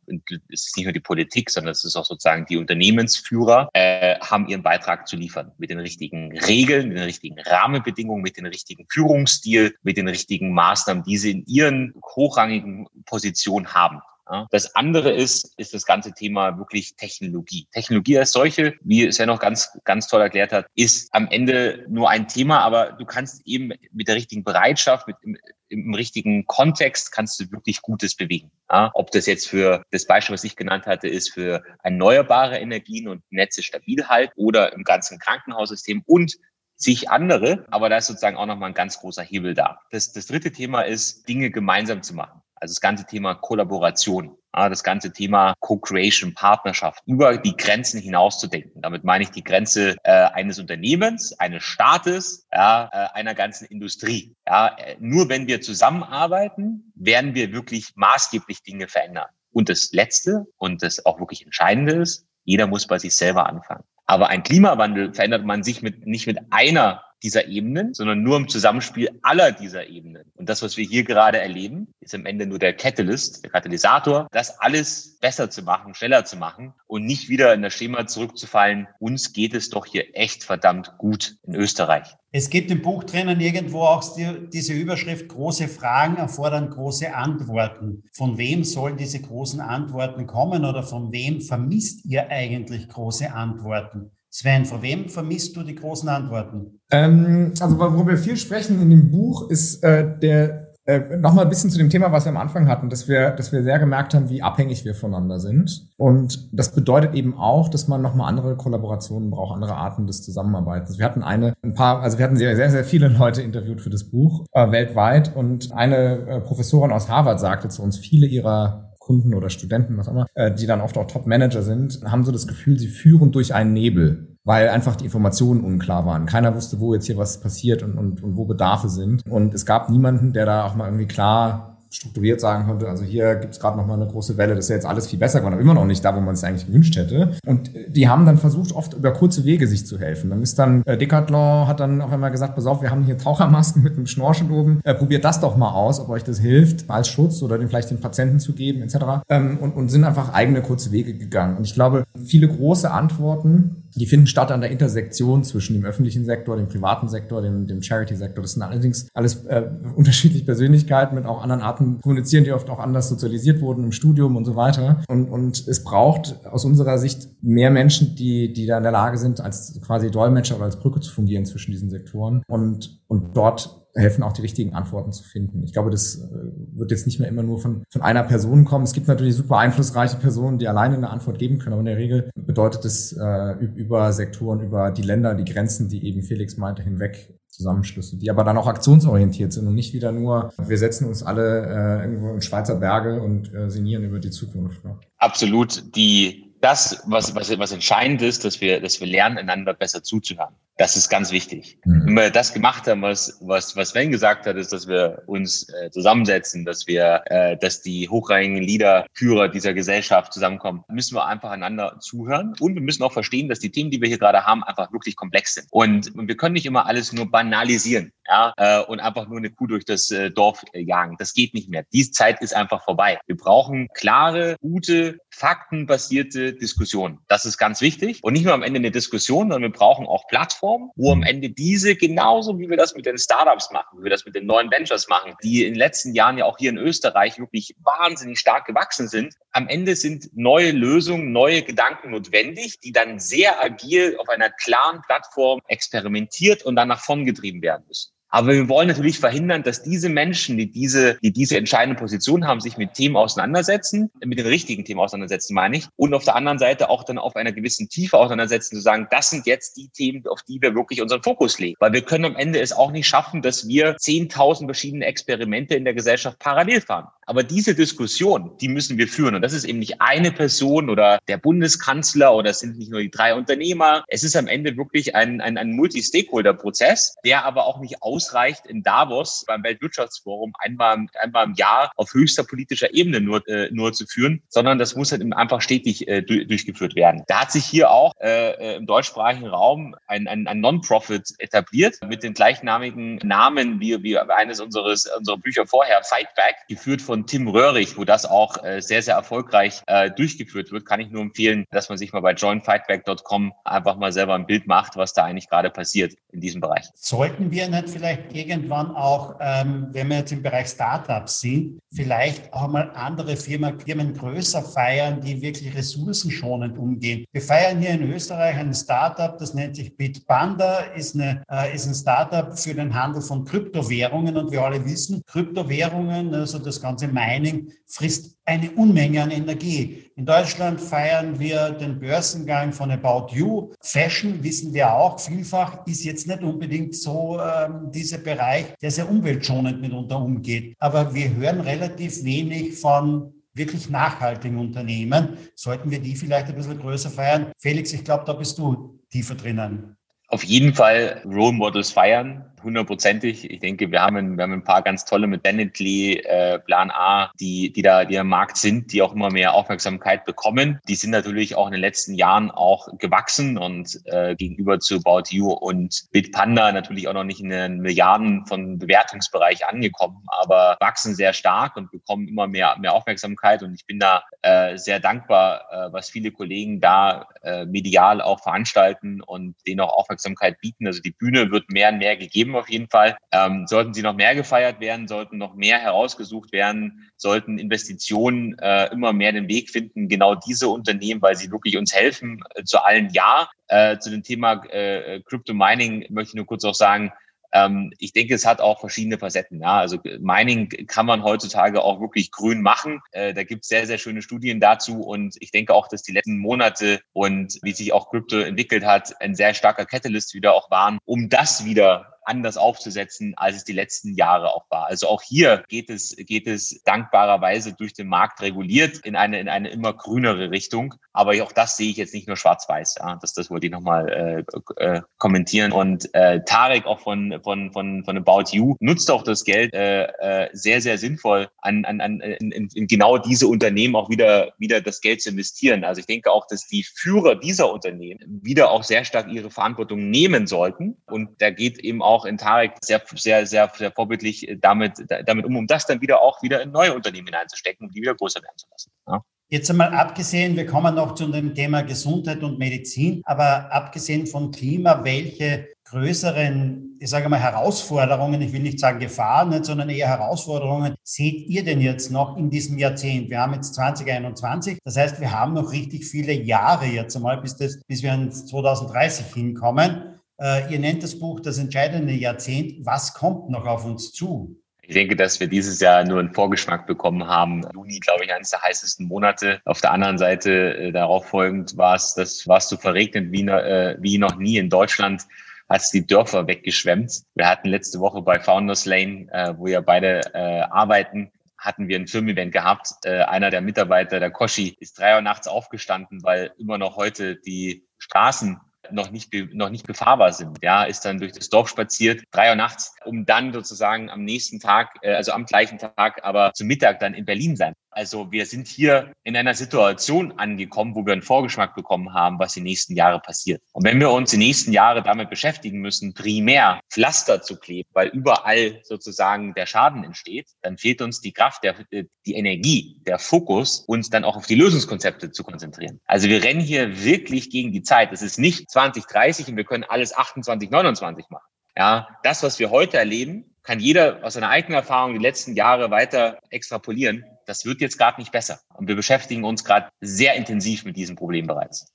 [0.50, 4.48] ist es nicht nur die Politik, sondern es ist auch sozusagen die Unternehmensführer, äh, haben
[4.48, 5.52] ihren Beitrag zu liefern.
[5.58, 10.54] Mit den richtigen Regeln, mit den richtigen Rahmenbedingungen, mit den richtigen Führungsstil, mit den richtigen
[10.54, 14.02] Maßnahmen, die sie in ihren hochrangigen Positionen haben.
[14.50, 17.68] Das andere ist, ist das ganze Thema wirklich Technologie.
[17.72, 21.86] Technologie als solche, wie es ja noch ganz, ganz toll erklärt hat, ist am Ende
[21.90, 26.46] nur ein Thema, aber du kannst eben mit der richtigen Bereitschaft, mit im, im richtigen
[26.48, 28.52] Kontext kannst du wirklich Gutes bewegen.
[28.70, 33.08] Ja, ob das jetzt für das Beispiel, was ich genannt hatte, ist für erneuerbare Energien
[33.08, 36.38] und Netze stabil halten oder im ganzen Krankenhaussystem und
[36.76, 39.82] sich andere, aber da ist sozusagen auch nochmal ein ganz großer Hebel da.
[39.92, 42.42] Das, das dritte Thema ist, Dinge gemeinsam zu machen.
[42.62, 48.48] Also das ganze Thema Kollaboration, das ganze Thema Co-Creation, Partnerschaft, über die Grenzen hinaus zu
[48.48, 48.82] denken.
[48.82, 54.36] Damit meine ich die Grenze äh, eines Unternehmens, eines Staates, äh, einer ganzen Industrie.
[54.46, 59.28] Äh, nur wenn wir zusammenarbeiten, werden wir wirklich maßgeblich Dinge verändern.
[59.52, 63.84] Und das Letzte und das auch wirklich Entscheidende ist, jeder muss bei sich selber anfangen.
[64.06, 68.48] Aber ein Klimawandel verändert man sich mit, nicht mit einer dieser Ebenen, sondern nur im
[68.48, 70.32] Zusammenspiel aller dieser Ebenen.
[70.36, 74.28] Und das, was wir hier gerade erleben, ist am Ende nur der Catalyst, der Katalysator,
[74.32, 78.88] das alles besser zu machen, schneller zu machen und nicht wieder in das Schema zurückzufallen.
[79.00, 82.16] Uns geht es doch hier echt verdammt gut in Österreich.
[82.34, 88.04] Es gibt im Buch drinnen irgendwo auch die, diese Überschrift, große Fragen erfordern große Antworten.
[88.14, 94.12] Von wem sollen diese großen Antworten kommen oder von wem vermisst ihr eigentlich große Antworten?
[94.32, 96.80] Sven, von wem vermisst du die großen Antworten?
[96.90, 101.50] Ähm, also worüber wir viel sprechen in dem Buch ist äh, der äh, nochmal ein
[101.50, 104.16] bisschen zu dem Thema, was wir am Anfang hatten, dass wir, dass wir sehr gemerkt
[104.16, 105.88] haben, wie abhängig wir voneinander sind.
[105.98, 110.98] Und das bedeutet eben auch, dass man nochmal andere Kollaborationen braucht, andere Arten des Zusammenarbeitens.
[110.98, 113.92] Wir hatten eine, ein paar, also wir hatten sehr, sehr, sehr viele Leute interviewt für
[113.92, 118.91] das Buch äh, weltweit und eine äh, Professorin aus Harvard sagte zu uns, viele ihrer
[119.12, 122.32] Kunden oder Studenten, was auch immer, äh, die dann oft auch Top-Manager sind, haben so
[122.32, 126.26] das Gefühl, sie führen durch einen Nebel, weil einfach die Informationen unklar waren.
[126.28, 129.24] Keiner wusste, wo jetzt hier was passiert und, und, und wo Bedarfe sind.
[129.30, 133.36] Und es gab niemanden, der da auch mal irgendwie klar strukturiert sagen konnte, also hier
[133.36, 135.40] gibt es gerade noch mal eine große Welle, das ist ja jetzt alles viel besser
[135.40, 137.32] geworden, aber immer noch nicht da, wo man es eigentlich gewünscht hätte.
[137.46, 140.30] Und die haben dann versucht, oft über kurze Wege sich zu helfen.
[140.30, 143.18] Dann ist dann, äh, Decathlon hat dann auf einmal gesagt, pass auf, wir haben hier
[143.18, 146.90] Tauchermasken mit einem Schnorchel oben, äh, probiert das doch mal aus, ob euch das hilft,
[146.90, 149.24] als Schutz oder den vielleicht den Patienten zu geben, etc.
[149.30, 151.58] Ähm, und, und sind einfach eigene kurze Wege gegangen.
[151.58, 156.26] Und ich glaube, viele große Antworten die finden statt an der Intersektion zwischen dem öffentlichen
[156.26, 158.42] Sektor, dem privaten Sektor, dem, dem Charity-Sektor.
[158.42, 162.80] Das sind allerdings alles äh, unterschiedliche Persönlichkeiten mit auch anderen Arten kommunizieren, die oft auch
[162.80, 165.04] anders sozialisiert wurden im Studium und so weiter.
[165.08, 169.18] Und, und es braucht aus unserer Sicht mehr Menschen, die, die da in der Lage
[169.18, 173.81] sind, als quasi Dolmetscher oder als Brücke zu fungieren zwischen diesen Sektoren und, und dort
[173.96, 175.64] helfen, auch die richtigen Antworten zu finden.
[175.64, 176.28] Ich glaube, das äh,
[176.74, 178.84] wird jetzt nicht mehr immer nur von, von einer Person kommen.
[178.84, 181.98] Es gibt natürlich super einflussreiche Personen, die alleine eine Antwort geben können, aber in der
[181.98, 186.84] Regel bedeutet es äh, über Sektoren, über die Länder, die Grenzen, die eben Felix meinte,
[186.84, 191.22] hinweg Zusammenschlüsse, die aber dann auch aktionsorientiert sind und nicht wieder nur, wir setzen uns
[191.22, 194.84] alle äh, irgendwo in Schweizer Berge und äh, sinnieren über die Zukunft.
[194.86, 194.98] Ne?
[195.18, 195.96] Absolut.
[195.96, 200.56] Die das, was, was, was entscheidend ist, dass wir, dass wir lernen, einander besser zuzuhören.
[200.78, 201.78] Das ist ganz wichtig.
[201.86, 202.04] Mhm.
[202.06, 205.68] Wenn wir das gemacht haben, was, was, was Sven gesagt hat, ist, dass wir uns
[205.70, 211.26] äh, zusammensetzen, dass wir, äh, dass die hochrangigen Leader, Führer dieser Gesellschaft zusammenkommen, müssen wir
[211.26, 212.54] einfach einander zuhören.
[212.60, 215.16] Und wir müssen auch verstehen, dass die Themen, die wir hier gerade haben, einfach wirklich
[215.16, 215.68] komplex sind.
[215.70, 219.52] Und, und wir können nicht immer alles nur banalisieren, ja, äh, und einfach nur eine
[219.52, 221.16] Kuh durch das äh, Dorf jagen.
[221.20, 221.86] Das geht nicht mehr.
[221.94, 223.20] Diese Zeit ist einfach vorbei.
[223.28, 227.20] Wir brauchen klare, gute, faktenbasierte Diskussion.
[227.28, 228.20] Das ist ganz wichtig.
[228.24, 231.50] Und nicht nur am Ende eine Diskussion, sondern wir brauchen auch Plattformen, wo am Ende
[231.50, 234.70] diese genauso wie wir das mit den Startups machen, wie wir das mit den neuen
[234.72, 238.66] Ventures machen, die in den letzten Jahren ja auch hier in Österreich wirklich wahnsinnig stark
[238.66, 239.36] gewachsen sind.
[239.52, 245.02] Am Ende sind neue Lösungen, neue Gedanken notwendig, die dann sehr agil auf einer klaren
[245.02, 248.12] Plattform experimentiert und dann nach vorn getrieben werden müssen.
[248.32, 252.62] Aber wir wollen natürlich verhindern, dass diese Menschen, die diese, die diese entscheidende Position haben,
[252.62, 256.58] sich mit Themen auseinandersetzen, mit den richtigen Themen auseinandersetzen, meine ich, und auf der anderen
[256.58, 260.24] Seite auch dann auf einer gewissen Tiefe auseinandersetzen, zu sagen, das sind jetzt die Themen,
[260.28, 261.76] auf die wir wirklich unseren Fokus legen.
[261.80, 265.84] Weil wir können am Ende es auch nicht schaffen, dass wir 10.000 verschiedene Experimente in
[265.84, 267.08] der Gesellschaft parallel fahren.
[267.26, 269.36] Aber diese Diskussion, die müssen wir führen.
[269.36, 273.00] Und das ist eben nicht eine Person oder der Bundeskanzler oder es sind nicht nur
[273.00, 274.04] die drei Unternehmer.
[274.08, 278.84] Es ist am Ende wirklich ein, ein, ein Multi-Stakeholder-Prozess, der aber auch nicht ausreicht in
[278.84, 284.06] Davos beim Weltwirtschaftsforum einmal, einmal im Jahr auf höchster politischer Ebene nur, äh, nur zu
[284.06, 287.24] führen, sondern das muss halt einfach stetig äh, durchgeführt werden.
[287.28, 291.98] Da hat sich hier auch äh, äh, im deutschsprachigen Raum ein, ein, ein Non-Profit etabliert
[292.08, 297.48] mit den gleichnamigen Namen wie, wie eines unseres unserer Bücher vorher, Fightback, geführt von Tim
[297.48, 301.66] Röhrig, wo das auch äh, sehr, sehr erfolgreich äh, durchgeführt wird, kann ich nur empfehlen,
[301.72, 305.50] dass man sich mal bei joinfightback.com einfach mal selber ein Bild macht, was da eigentlich
[305.50, 306.86] gerade passiert in diesem Bereich.
[306.96, 312.52] Sollten wir nicht vielleicht irgendwann auch, ähm, wenn wir jetzt im Bereich Startups sind, vielleicht
[312.54, 317.26] auch mal andere Firmen, Firmen größer feiern, die wirklich ressourcenschonend umgehen?
[317.32, 321.88] Wir feiern hier in Österreich ein Startup, das nennt sich Bitpanda, ist, eine, äh, ist
[321.88, 327.08] ein Startup für den Handel von Kryptowährungen und wir alle wissen, Kryptowährungen, also das ganze
[327.08, 330.12] Mining frisst eine Unmenge an Energie.
[330.18, 333.72] In Deutschland feiern wir den Börsengang von About You.
[333.82, 339.10] Fashion, wissen wir auch, vielfach ist jetzt nicht unbedingt so ähm, dieser Bereich, der sehr
[339.10, 340.76] umweltschonend mitunter umgeht.
[340.80, 345.38] Aber wir hören relativ wenig von wirklich nachhaltigen Unternehmen.
[345.56, 347.54] Sollten wir die vielleicht ein bisschen größer feiern?
[347.58, 349.96] Felix, ich glaube, da bist du tiefer drinnen.
[350.28, 353.50] Auf jeden Fall Role Models feiern hundertprozentig.
[353.50, 357.32] Ich denke, wir haben, wir haben ein paar ganz tolle mit Bentley, äh, Plan A,
[357.40, 360.80] die, die da, die am Markt sind, die auch immer mehr Aufmerksamkeit bekommen.
[360.88, 365.30] Die sind natürlich auch in den letzten Jahren auch gewachsen und äh, gegenüber zu About
[365.30, 371.16] You und Bitpanda natürlich auch noch nicht in den Milliarden von Bewertungsbereich angekommen, aber wachsen
[371.16, 373.64] sehr stark und bekommen immer mehr, mehr Aufmerksamkeit.
[373.64, 378.42] Und ich bin da äh, sehr dankbar, äh, was viele Kollegen da äh, medial auch
[378.42, 380.88] veranstalten und denen auch Aufmerksamkeit bieten.
[380.88, 383.18] Also die Bühne wird mehr und mehr gegeben geben auf jeden Fall.
[383.32, 388.92] Ähm, sollten sie noch mehr gefeiert werden, sollten noch mehr herausgesucht werden, sollten Investitionen äh,
[388.92, 392.84] immer mehr den Weg finden, genau diese Unternehmen, weil sie wirklich uns helfen, äh, zu
[392.84, 393.50] allen Ja.
[393.68, 397.14] Äh, zu dem Thema äh, Crypto Mining möchte ich nur kurz auch sagen,
[397.54, 399.62] ähm, ich denke, es hat auch verschiedene Facetten.
[399.62, 399.80] Ja.
[399.80, 403.02] Also Mining kann man heutzutage auch wirklich grün machen.
[403.12, 405.02] Äh, da gibt es sehr, sehr schöne Studien dazu.
[405.02, 409.20] Und ich denke auch, dass die letzten Monate und wie sich auch Krypto entwickelt hat,
[409.22, 413.74] ein sehr starker Catalyst wieder auch waren, um das wieder anders aufzusetzen, als es die
[413.74, 414.88] letzten Jahre auch war.
[414.88, 419.50] Also auch hier geht es, geht es dankbarerweise durch den Markt reguliert in eine, in
[419.50, 420.96] eine immer grünere Richtung.
[421.14, 422.96] Aber auch das sehe ich jetzt nicht nur schwarz-weiß.
[423.00, 423.18] Ja.
[423.22, 424.46] Das, das wollte ich nochmal
[424.78, 425.72] äh, äh, kommentieren.
[425.72, 430.06] Und äh, Tarek auch von, von, von, von About You nutzt auch das Geld äh,
[430.06, 434.82] äh, sehr, sehr sinnvoll an, an, an in, in genau diese Unternehmen auch wieder, wieder
[434.82, 435.84] das Geld zu investieren.
[435.84, 440.10] Also ich denke auch, dass die Führer dieser Unternehmen wieder auch sehr stark ihre Verantwortung
[440.10, 440.98] nehmen sollten.
[441.06, 444.94] Und da geht eben auch in Tarek sehr, sehr, sehr, sehr vorbildlich damit,
[445.26, 448.16] damit um, um das dann wieder auch wieder in neue Unternehmen hineinzustecken, um die wieder
[448.16, 448.92] größer werden zu lassen.
[449.08, 449.24] Ja.
[449.50, 454.50] Jetzt einmal abgesehen, wir kommen noch zu dem Thema Gesundheit und Medizin, aber abgesehen von
[454.52, 460.96] Klima, welche größeren, ich sage mal, Herausforderungen, ich will nicht sagen Gefahren, sondern eher Herausforderungen,
[461.04, 463.30] seht ihr denn jetzt noch in diesem Jahrzehnt?
[463.30, 467.58] Wir haben jetzt 2021, das heißt, wir haben noch richtig viele Jahre jetzt einmal, bis,
[467.58, 470.11] das, bis wir ins 2030 hinkommen.
[470.42, 472.86] Äh, ihr nennt das Buch das entscheidende Jahrzehnt.
[472.86, 474.58] Was kommt noch auf uns zu?
[474.82, 477.62] Ich denke, dass wir dieses Jahr nur einen Vorgeschmack bekommen haben.
[477.74, 479.62] Juni, glaube ich, eines der heißesten Monate.
[479.66, 483.48] Auf der anderen Seite äh, darauf folgend war es, das war es so verregnet wie,
[483.48, 485.24] äh, wie noch nie in Deutschland
[485.70, 487.24] hat die Dörfer weggeschwemmt.
[487.36, 491.98] Wir hatten letzte Woche bei Founders Lane, äh, wo ja beide äh, arbeiten, hatten wir
[491.98, 492.90] ein Firmen-Event gehabt.
[493.06, 497.38] Äh, einer der Mitarbeiter, der Koshi, ist drei Uhr nachts aufgestanden, weil immer noch heute
[497.38, 498.60] die Straßen
[498.94, 500.60] noch nicht, noch nicht befahrbar sind.
[500.62, 504.60] Ja, ist dann durch das Dorf spaziert, drei Uhr nachts, um dann sozusagen am nächsten
[504.60, 507.74] Tag, äh, also am gleichen Tag, aber zum Mittag dann in Berlin sein.
[507.92, 512.54] Also wir sind hier in einer Situation angekommen, wo wir einen Vorgeschmack bekommen haben, was
[512.54, 513.62] die nächsten Jahre passiert.
[513.74, 518.08] Und wenn wir uns die nächsten Jahre damit beschäftigen müssen, primär Pflaster zu kleben, weil
[518.08, 523.84] überall sozusagen der Schaden entsteht, dann fehlt uns die Kraft, der, die Energie, der Fokus,
[523.88, 526.00] uns dann auch auf die Lösungskonzepte zu konzentrieren.
[526.06, 528.14] Also wir rennen hier wirklich gegen die Zeit.
[528.14, 531.46] Es ist nicht 2030 und wir können alles 28, 29 machen.
[531.78, 535.92] Ja, das, was wir heute erleben, kann jeder aus seiner eigenen Erfahrung die letzten Jahre
[535.92, 537.24] weiter extrapolieren.
[537.52, 538.62] Das wird jetzt gerade nicht besser.
[538.76, 541.86] Und wir beschäftigen uns gerade sehr intensiv mit diesem Problem bereits.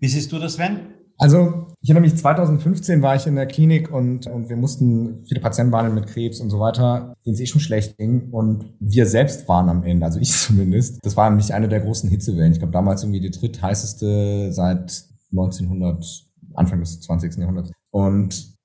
[0.00, 0.94] Wie siehst du das, Sven?
[1.16, 5.40] Also, ich erinnere mich, 2015 war ich in der Klinik und, und wir mussten viele
[5.40, 8.30] Patienten behandeln mit Krebs und so weiter, denen es eh schon schlecht ging.
[8.32, 10.98] Und wir selbst waren am Ende, also ich zumindest.
[11.04, 12.50] Das war nämlich eine der großen Hitzewellen.
[12.50, 16.04] Ich glaube, damals irgendwie die drittheißeste seit 1900,
[16.54, 17.36] Anfang des 20.
[17.36, 17.70] Jahrhunderts.
[17.92, 18.55] Und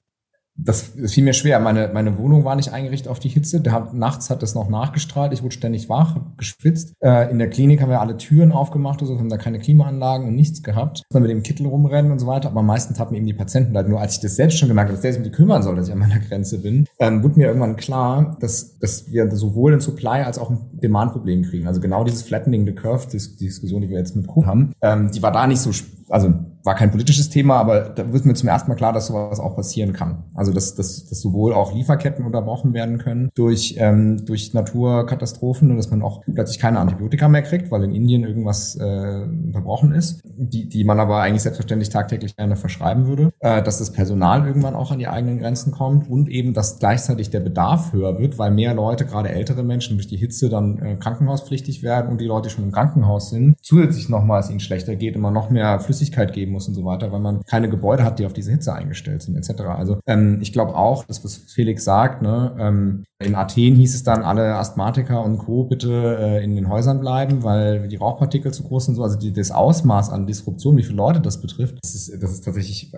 [0.56, 1.60] das, das fiel mir schwer.
[1.60, 3.62] Meine, meine Wohnung war nicht eingerichtet auf die Hitze.
[3.72, 5.34] Hat, nachts hat das noch nachgestrahlt.
[5.34, 6.94] Ich wurde ständig wach, hab geschwitzt.
[7.02, 10.36] Äh, in der Klinik haben wir alle Türen aufgemacht, also haben da keine Klimaanlagen und
[10.36, 11.04] nichts gehabt.
[11.10, 12.50] Dann mit dem Kittel rumrennen und so weiter.
[12.50, 13.88] Aber meistens hatten eben die Patienten leid.
[13.88, 15.76] Nur als ich das selbst schon gemerkt habe, dass der sich um die kümmern soll,
[15.76, 19.74] dass ich an meiner Grenze bin, ähm, wurde mir irgendwann klar, dass, dass wir sowohl
[19.74, 21.68] ein Supply als auch ein Demand-Problem kriegen.
[21.68, 25.12] Also genau dieses Flattening the Curve, die Diskussion, die wir jetzt mit Kuh haben, ähm,
[25.12, 25.72] die war da nicht so,
[26.12, 29.39] also war kein politisches Thema, aber da wird mir zum ersten Mal klar, dass sowas
[29.39, 30.24] auch passieren kann.
[30.36, 35.78] Also dass, dass, dass sowohl auch Lieferketten unterbrochen werden können durch, ähm, durch Naturkatastrophen und
[35.78, 40.21] dass man auch plötzlich keine Antibiotika mehr kriegt, weil in Indien irgendwas äh, unterbrochen ist,
[40.24, 44.76] die, die man aber eigentlich selbstverständlich tagtäglich gerne verschreiben würde, äh, dass das Personal irgendwann
[44.76, 48.52] auch an die eigenen Grenzen kommt und eben, dass gleichzeitig der Bedarf höher wird, weil
[48.52, 52.50] mehr Leute, gerade ältere Menschen, durch die Hitze dann äh, krankenhauspflichtig werden und die Leute,
[52.50, 56.52] schon im Krankenhaus sind, zusätzlich nochmal es ihnen schlechter geht, immer noch mehr Flüssigkeit geben
[56.52, 59.36] muss und so weiter, weil man keine Gebäude hat, die auf diese Hitze eingestellt sind,
[59.36, 59.62] etc.
[59.62, 64.04] Also ähm, ich glaube auch, das, was Felix sagt, ne, ähm, in Athen hieß es
[64.04, 65.66] dann, alle Asthmatiker und Co.
[65.66, 68.96] bitte äh, in den Häusern bleiben, weil die Rauchpartikel zu groß sind.
[68.96, 69.04] So.
[69.04, 72.42] Also die, das Ausmaß an Disruption, wie viele Leute das betrifft, das ist, das ist
[72.42, 72.92] tatsächlich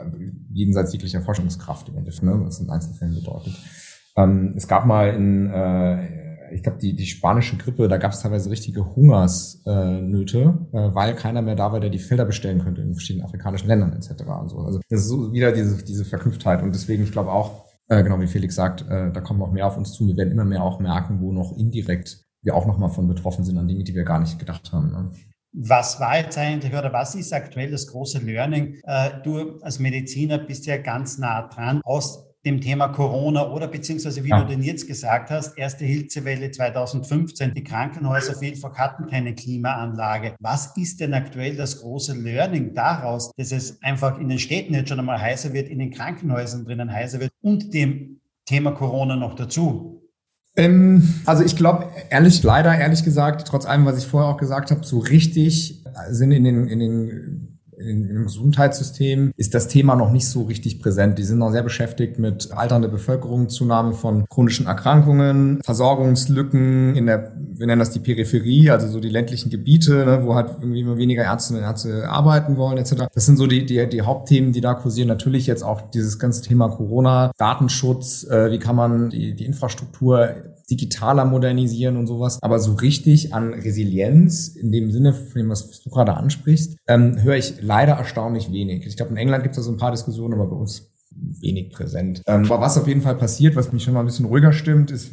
[0.52, 3.54] jenseits jeglicher Forschungskraft im Endeffekt, ne, was in Einzelfällen bedeutet.
[4.16, 6.23] Ähm, es gab mal in äh,
[6.54, 11.42] ich glaube, die, die spanische Grippe, da gab es teilweise richtige Hungersnöte, äh, weil keiner
[11.42, 14.24] mehr da war, der die Felder bestellen könnte in verschiedenen afrikanischen Ländern etc.
[14.24, 14.60] Und so.
[14.60, 16.62] Also das ist so wieder diese, diese Verknüpftheit.
[16.62, 19.68] Und deswegen, ich glaube auch, äh, genau wie Felix sagt, äh, da kommt noch mehr
[19.68, 20.08] auf uns zu.
[20.08, 23.58] Wir werden immer mehr auch merken, wo noch indirekt wir auch nochmal von betroffen sind
[23.58, 24.92] an Dinge, die wir gar nicht gedacht haben.
[24.92, 25.12] Ne?
[25.54, 28.80] Was war jetzt eigentlich oder was ist aktuell das große Learning?
[28.84, 34.24] Äh, du als Mediziner bist ja ganz nah dran aus dem Thema Corona oder beziehungsweise
[34.24, 34.42] wie ja.
[34.42, 40.36] du denn jetzt gesagt hast, erste Hitzewelle 2015, die Krankenhäuser vielfach hatten keine Klimaanlage.
[40.40, 44.90] Was ist denn aktuell das große Learning daraus, dass es einfach in den Städten jetzt
[44.90, 49.36] schon einmal heißer wird, in den Krankenhäusern drinnen heißer wird und dem Thema Corona noch
[49.36, 50.02] dazu?
[50.56, 54.70] Ähm, also ich glaube, ehrlich, leider ehrlich gesagt, trotz allem, was ich vorher auch gesagt
[54.70, 57.43] habe, so richtig sind in den, in den
[57.84, 61.18] im Gesundheitssystem ist das Thema noch nicht so richtig präsent.
[61.18, 67.34] Die sind noch sehr beschäftigt mit alternder Bevölkerung, Zunahme von chronischen Erkrankungen, Versorgungslücken in der,
[67.36, 70.98] wir nennen das die Peripherie, also so die ländlichen Gebiete, ne, wo halt irgendwie immer
[70.98, 73.08] weniger Ärzte und Ärzte arbeiten wollen etc.
[73.14, 75.08] Das sind so die, die, die Hauptthemen, die da kursieren.
[75.08, 80.30] Natürlich jetzt auch dieses ganze Thema Corona, Datenschutz, äh, wie kann man die, die Infrastruktur
[80.70, 82.42] digitaler modernisieren und sowas.
[82.42, 87.22] Aber so richtig an Resilienz in dem Sinne, von dem, was du gerade ansprichst, ähm,
[87.22, 88.86] höre ich leider erstaunlich wenig.
[88.86, 91.72] Ich glaube, in England gibt es da so ein paar Diskussionen, aber bei uns wenig
[91.72, 92.22] präsent.
[92.26, 94.92] Ähm, aber was auf jeden Fall passiert, was mich schon mal ein bisschen ruhiger stimmt,
[94.92, 95.12] ist,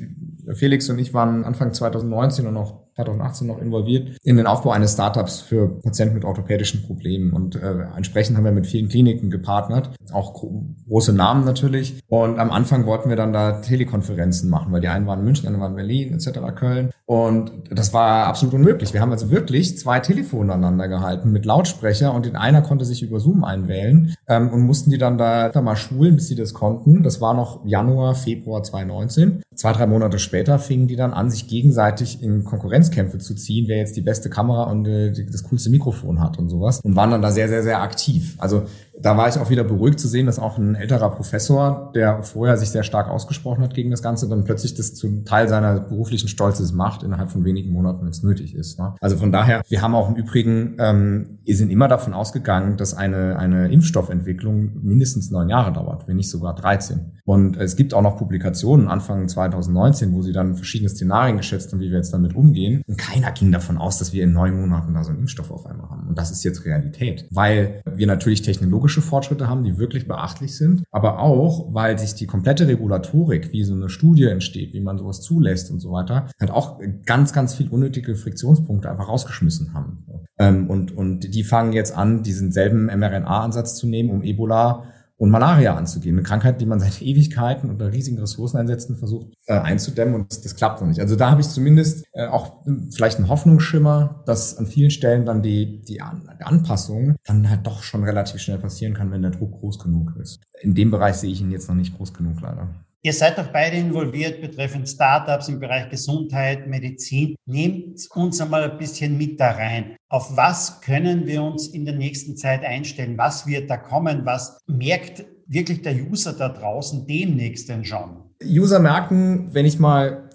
[0.54, 4.92] Felix und ich waren Anfang 2019 und auch 2018 noch involviert in den Aufbau eines
[4.92, 7.32] Startups für Patienten mit orthopädischen Problemen.
[7.32, 12.00] Und äh, entsprechend haben wir mit vielen Kliniken gepartnert, auch gro große Namen natürlich.
[12.08, 15.42] Und am Anfang wollten wir dann da Telekonferenzen machen, weil die einen waren in München,
[15.42, 16.40] die anderen waren in Berlin etc.
[16.56, 16.90] Köln.
[17.06, 18.92] Und das war absolut unmöglich.
[18.92, 23.02] Wir haben also wirklich zwei Telefone aneinander gehalten mit Lautsprecher und den einer konnte sich
[23.02, 26.54] über Zoom einwählen ähm, und mussten die dann da, da mal schulen, bis sie das
[26.54, 27.02] konnten.
[27.02, 29.42] Das war noch Januar, Februar 2019.
[29.56, 33.68] Zwei, drei Monate später fingen die dann an, sich gegenseitig in Konkurrenz Konkurrenzkämpfe zu ziehen,
[33.68, 36.80] wer jetzt die beste Kamera und äh, das coolste Mikrofon hat und sowas.
[36.80, 38.36] Und waren dann da sehr, sehr, sehr aktiv.
[38.38, 38.64] Also
[39.02, 42.56] da war ich auch wieder beruhigt zu sehen, dass auch ein älterer Professor, der vorher
[42.56, 46.28] sich sehr stark ausgesprochen hat gegen das Ganze, dann plötzlich das zum Teil seiner beruflichen
[46.28, 48.78] Stolzes macht, innerhalb von wenigen Monaten, wenn es nötig ist.
[48.78, 48.94] Ne?
[49.00, 52.94] Also von daher, wir haben auch im Übrigen, ähm, wir sind immer davon ausgegangen, dass
[52.94, 57.12] eine, eine Impfstoffentwicklung mindestens neun Jahre dauert, wenn nicht sogar 13.
[57.24, 61.80] Und es gibt auch noch Publikationen Anfang 2019, wo sie dann verschiedene Szenarien geschätzt haben,
[61.80, 62.82] wie wir jetzt damit umgehen.
[62.86, 65.66] Und keiner ging davon aus, dass wir in neun Monaten da so einen Impfstoff auf
[65.66, 66.08] einmal haben.
[66.08, 70.56] Und das ist jetzt Realität, weil wir natürlich technologisch technologische Fortschritte haben, die wirklich beachtlich
[70.56, 74.98] sind, aber auch, weil sich die komplette Regulatorik, wie so eine Studie entsteht, wie man
[74.98, 80.04] sowas zulässt und so weiter, halt auch ganz, ganz viel unnötige Friktionspunkte einfach rausgeschmissen haben.
[80.38, 84.84] Ähm, und, und die fangen jetzt an, diesen selben mRNA-Ansatz zu nehmen, um Ebola
[85.20, 86.16] und Malaria anzugehen.
[86.16, 90.56] Eine Krankheit, die man seit Ewigkeiten unter riesigen Ressourceneinsätzen versucht äh, einzudämmen und das, das,
[90.56, 91.00] klappt noch nicht.
[91.00, 95.42] Also da habe ich zumindest äh, auch vielleicht einen Hoffnungsschimmer, dass an vielen Stellen dann
[95.42, 99.78] die, die Anpassung dann halt doch schon relativ schnell passieren kann, wenn der Druck groß
[99.78, 100.40] genug ist.
[100.62, 102.70] In dem Bereich sehe ich ihn jetzt noch nicht groß genug leider.
[103.02, 107.34] Ihr seid doch beide involviert betreffend Startups im Bereich Gesundheit, Medizin.
[107.46, 109.96] Nehmt uns einmal ein bisschen mit da rein.
[110.10, 113.16] Auf was können wir uns in der nächsten Zeit einstellen?
[113.16, 114.26] Was wird da kommen?
[114.26, 118.22] Was merkt wirklich der User da draußen demnächst denn schon?
[118.44, 120.28] User merken, wenn ich mal,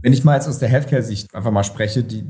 [0.00, 2.24] wenn ich mal jetzt aus der Healthcare-Sicht einfach mal spreche, die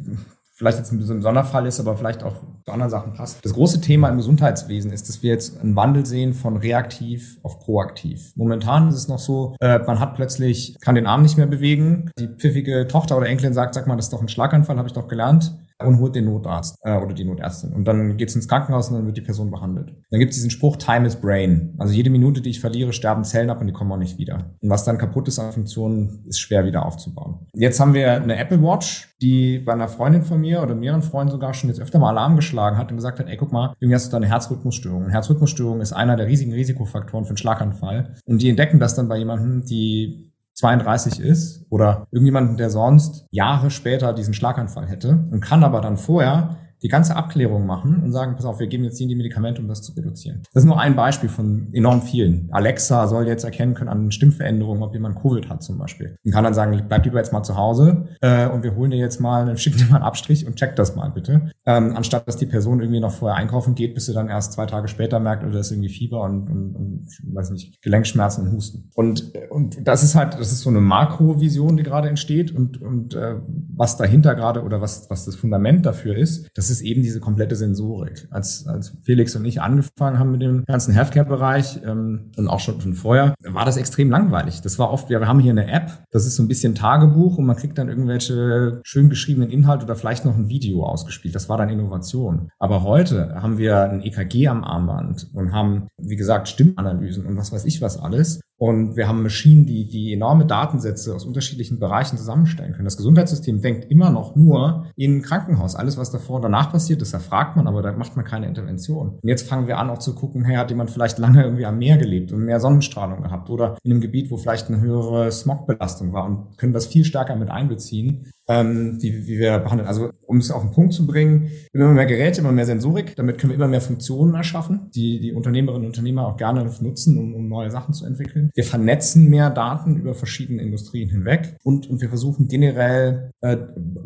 [0.55, 2.35] vielleicht jetzt ein Sonderfall ist, aber vielleicht auch
[2.65, 3.45] zu anderen Sachen passt.
[3.45, 7.59] Das große Thema im Gesundheitswesen ist, dass wir jetzt einen Wandel sehen von reaktiv auf
[7.61, 8.33] proaktiv.
[8.37, 12.11] Momentan ist es noch so, äh, man hat plötzlich, kann den Arm nicht mehr bewegen.
[12.19, 14.95] Die pfiffige Tochter oder Enkelin sagt, sag mal, das ist doch ein Schlaganfall, habe ich
[14.95, 15.57] doch gelernt
[15.87, 17.73] und holt den Notarzt äh, oder die Notärztin.
[17.73, 19.95] Und dann geht's ins Krankenhaus und dann wird die Person behandelt.
[20.11, 21.75] Dann gibt's diesen Spruch, Time is Brain.
[21.79, 24.57] Also jede Minute, die ich verliere, sterben Zellen ab und die kommen auch nicht wieder.
[24.61, 27.47] Und was dann kaputt ist an Funktionen, ist schwer wieder aufzubauen.
[27.55, 31.31] Jetzt haben wir eine Apple Watch, die bei einer Freundin von mir oder mehreren Freunden
[31.31, 33.95] sogar schon jetzt öfter mal Alarm geschlagen hat und gesagt hat, ey, guck mal, irgendwie
[33.95, 35.05] hast du da eine Herzrhythmusstörung.
[35.05, 38.15] Eine Herzrhythmusstörung ist einer der riesigen Risikofaktoren für einen Schlaganfall.
[38.27, 43.71] Und die entdecken das dann bei jemandem, die 32 ist oder irgendjemanden, der sonst Jahre
[43.71, 48.35] später diesen Schlaganfall hätte und kann aber dann vorher die ganze Abklärung machen und sagen,
[48.35, 50.43] pass auf, wir geben jetzt Ihnen die Medikamente, um das zu reduzieren.
[50.53, 52.49] Das ist nur ein Beispiel von enorm vielen.
[52.51, 56.17] Alexa soll jetzt erkennen können an Stimmveränderungen, ob jemand Covid hat zum Beispiel.
[56.25, 58.99] Und kann dann sagen, bleib lieber jetzt mal zu Hause äh, und wir holen dir
[58.99, 61.51] jetzt mal, schicken dir mal einen Abstrich und check das mal bitte.
[61.67, 64.67] Ähm, anstatt dass die Person irgendwie noch vorher einkaufen geht, bis sie dann erst zwei
[64.67, 68.91] Tage später merkt, oder ist irgendwie Fieber und, und, und weiß nicht, Gelenkschmerzen und Husten.
[68.95, 73.15] Und, und das ist halt, das ist so eine Makrovision, die gerade entsteht und, und
[73.15, 73.37] äh,
[73.75, 77.57] was dahinter gerade oder was, was das Fundament dafür ist, das ist eben diese komplette
[77.57, 78.27] Sensorik.
[78.31, 82.81] Als, als Felix und ich angefangen haben mit dem ganzen Healthcare-Bereich ähm, und auch schon,
[82.81, 84.61] schon vorher, war das extrem langweilig.
[84.63, 87.39] Das war oft, ja, wir haben hier eine App, das ist so ein bisschen Tagebuch
[87.39, 91.35] und man kriegt dann irgendwelche schön geschriebenen Inhalte oder vielleicht noch ein Video ausgespielt.
[91.35, 92.49] Das war dann Innovation.
[92.59, 97.53] Aber heute haben wir ein EKG am Armband und haben, wie gesagt, Stimmanalysen und was
[97.53, 98.41] weiß ich was alles.
[98.63, 102.85] Und wir haben Maschinen, die, die enorme Datensätze aus unterschiedlichen Bereichen zusammenstellen können.
[102.85, 105.75] Das Gesundheitssystem denkt immer noch nur in Krankenhaus.
[105.75, 109.19] Alles, was davor und danach passiert, das erfragt man, aber da macht man keine Intervention.
[109.21, 111.79] Und jetzt fangen wir an, auch zu gucken, hey, hat jemand vielleicht lange irgendwie am
[111.79, 116.13] Meer gelebt und mehr Sonnenstrahlung gehabt oder in einem Gebiet, wo vielleicht eine höhere Smogbelastung
[116.13, 119.89] war und können das viel stärker mit einbeziehen ähm, wie, wie wir behandeln.
[119.89, 123.39] Also um es auf den Punkt zu bringen, immer mehr Geräte, immer mehr Sensorik, damit
[123.39, 127.35] können wir immer mehr Funktionen erschaffen, die die Unternehmerinnen und Unternehmer auch gerne nutzen, um,
[127.35, 128.51] um neue Sachen zu entwickeln.
[128.55, 133.57] Wir vernetzen mehr Daten über verschiedene Industrien hinweg und, und wir versuchen generell äh,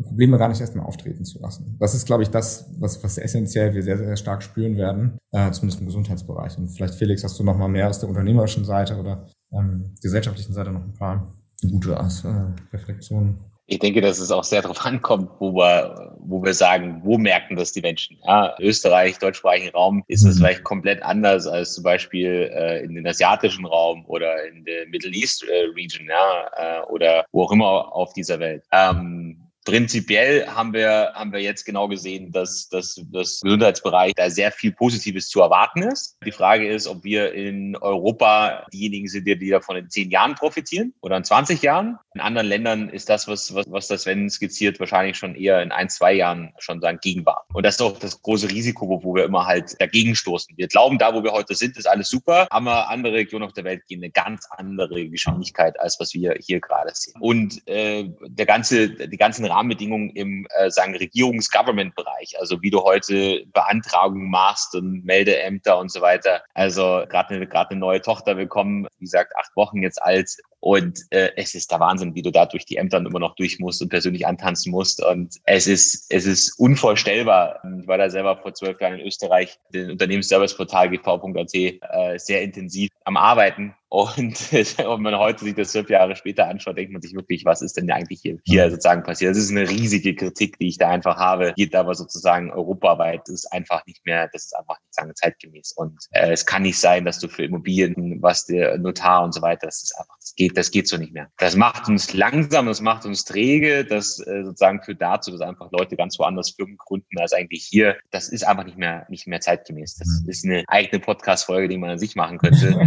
[0.03, 1.75] Probleme gar nicht erstmal auftreten zu lassen.
[1.79, 5.51] Das ist, glaube ich, das, was, was essentiell wir sehr, sehr stark spüren werden, äh,
[5.51, 6.57] zumindest im Gesundheitsbereich.
[6.57, 10.53] Und vielleicht, Felix, hast du noch mal mehr aus der unternehmerischen Seite oder ähm, gesellschaftlichen
[10.53, 13.39] Seite noch ein paar gute äh, Reflexionen?
[13.69, 17.57] Ich denke, dass es auch sehr darauf ankommt, wo wir, wo wir sagen, wo merken
[17.57, 18.17] das die Menschen.
[18.25, 20.39] Ja, Österreich, deutschsprachigen Raum ist es mhm.
[20.39, 25.11] vielleicht komplett anders als zum Beispiel äh, in den asiatischen Raum oder in der Middle
[25.11, 28.63] East äh, Region, ja, äh, oder wo auch immer auf dieser Welt.
[28.71, 34.49] Ähm, Prinzipiell haben wir, haben wir jetzt genau gesehen, dass, dass das Gesundheitsbereich da sehr
[34.53, 36.15] viel Positives zu erwarten ist.
[36.25, 40.93] Die Frage ist, ob wir in Europa diejenigen sind, die davon in zehn Jahren profitieren
[41.01, 41.99] oder in 20 Jahren.
[42.13, 45.73] In anderen Ländern ist das, was, was, was das Sven skizziert, wahrscheinlich schon eher in
[45.73, 47.43] ein, zwei Jahren schon sagen Gegenwart.
[47.53, 50.55] Und das ist doch das große Risiko, wo, wir immer halt dagegen stoßen.
[50.57, 53.65] Wir glauben, da, wo wir heute sind, ist alles super, aber andere Regionen auf der
[53.65, 57.15] Welt gehen eine ganz andere Geschwindigkeit, als was wir hier gerade sehen.
[57.19, 63.43] Und äh, der ganze, die ganzen Rahmenbedingungen im äh, sagen Regierungs-Government-Bereich, also wie du heute
[63.53, 66.43] Beantragungen machst und Meldeämter und so weiter.
[66.53, 71.01] Also gerade eine, gerade eine neue Tochter bekommen, wie gesagt, acht Wochen jetzt alt, und
[71.11, 73.81] äh, es ist der Wahnsinn, wie du da durch die Ämter immer noch durch musst
[73.81, 75.03] und persönlich antanzen musst.
[75.03, 77.61] Und es ist, es ist unvorstellbar.
[77.79, 82.89] Ich war da selber vor zwölf Jahren in Österreich, den Unternehmensserviceportal gv.at, äh, sehr intensiv
[83.05, 83.75] am Arbeiten.
[83.89, 87.61] Und wenn man heute sich das zwölf Jahre später anschaut, denkt man sich wirklich, was
[87.61, 89.31] ist denn eigentlich hier, hier sozusagen passiert?
[89.31, 91.53] Das ist eine riesige Kritik, die ich da einfach habe.
[91.55, 95.73] Geht aber sozusagen europaweit, das ist einfach nicht mehr, das ist einfach nicht sagen zeitgemäß.
[95.77, 99.41] Und äh, es kann nicht sein, dass du für Immobilien, was der Notar und so
[99.41, 101.29] weiter, das ist einfach, das geht, das geht so nicht mehr.
[101.37, 105.71] Das macht uns langsam, das macht uns träge, das äh, sozusagen führt dazu, dass einfach
[105.71, 107.97] Leute ganz woanders Firmen gründen als eigentlich hier.
[108.11, 109.95] Das ist einfach nicht mehr, nicht mehr zeitgemäß.
[109.95, 110.29] Das mhm.
[110.29, 112.77] ist eine eigene Podcast-Folge, die man an sich machen könnte.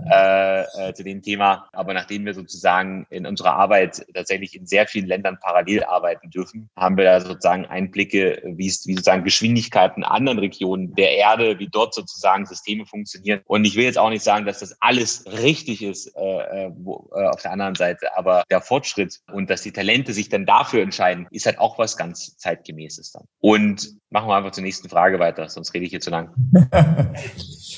[0.10, 1.68] äh, äh, zu dem Thema.
[1.72, 6.68] Aber nachdem wir sozusagen in unserer Arbeit tatsächlich in sehr vielen Ländern parallel arbeiten dürfen,
[6.76, 11.58] haben wir da sozusagen Einblicke, wie es, wie sozusagen Geschwindigkeiten in anderen Regionen der Erde,
[11.58, 13.40] wie dort sozusagen Systeme funktionieren.
[13.46, 17.09] Und ich will jetzt auch nicht sagen, dass das alles richtig ist äh, äh wo,
[17.14, 20.82] äh, auf der anderen Seite, aber der Fortschritt und dass die Talente sich dann dafür
[20.82, 23.24] entscheiden, ist halt auch was ganz zeitgemäßes dann.
[23.40, 26.34] Und machen wir einfach zur nächsten Frage weiter, sonst rede ich hier zu lang.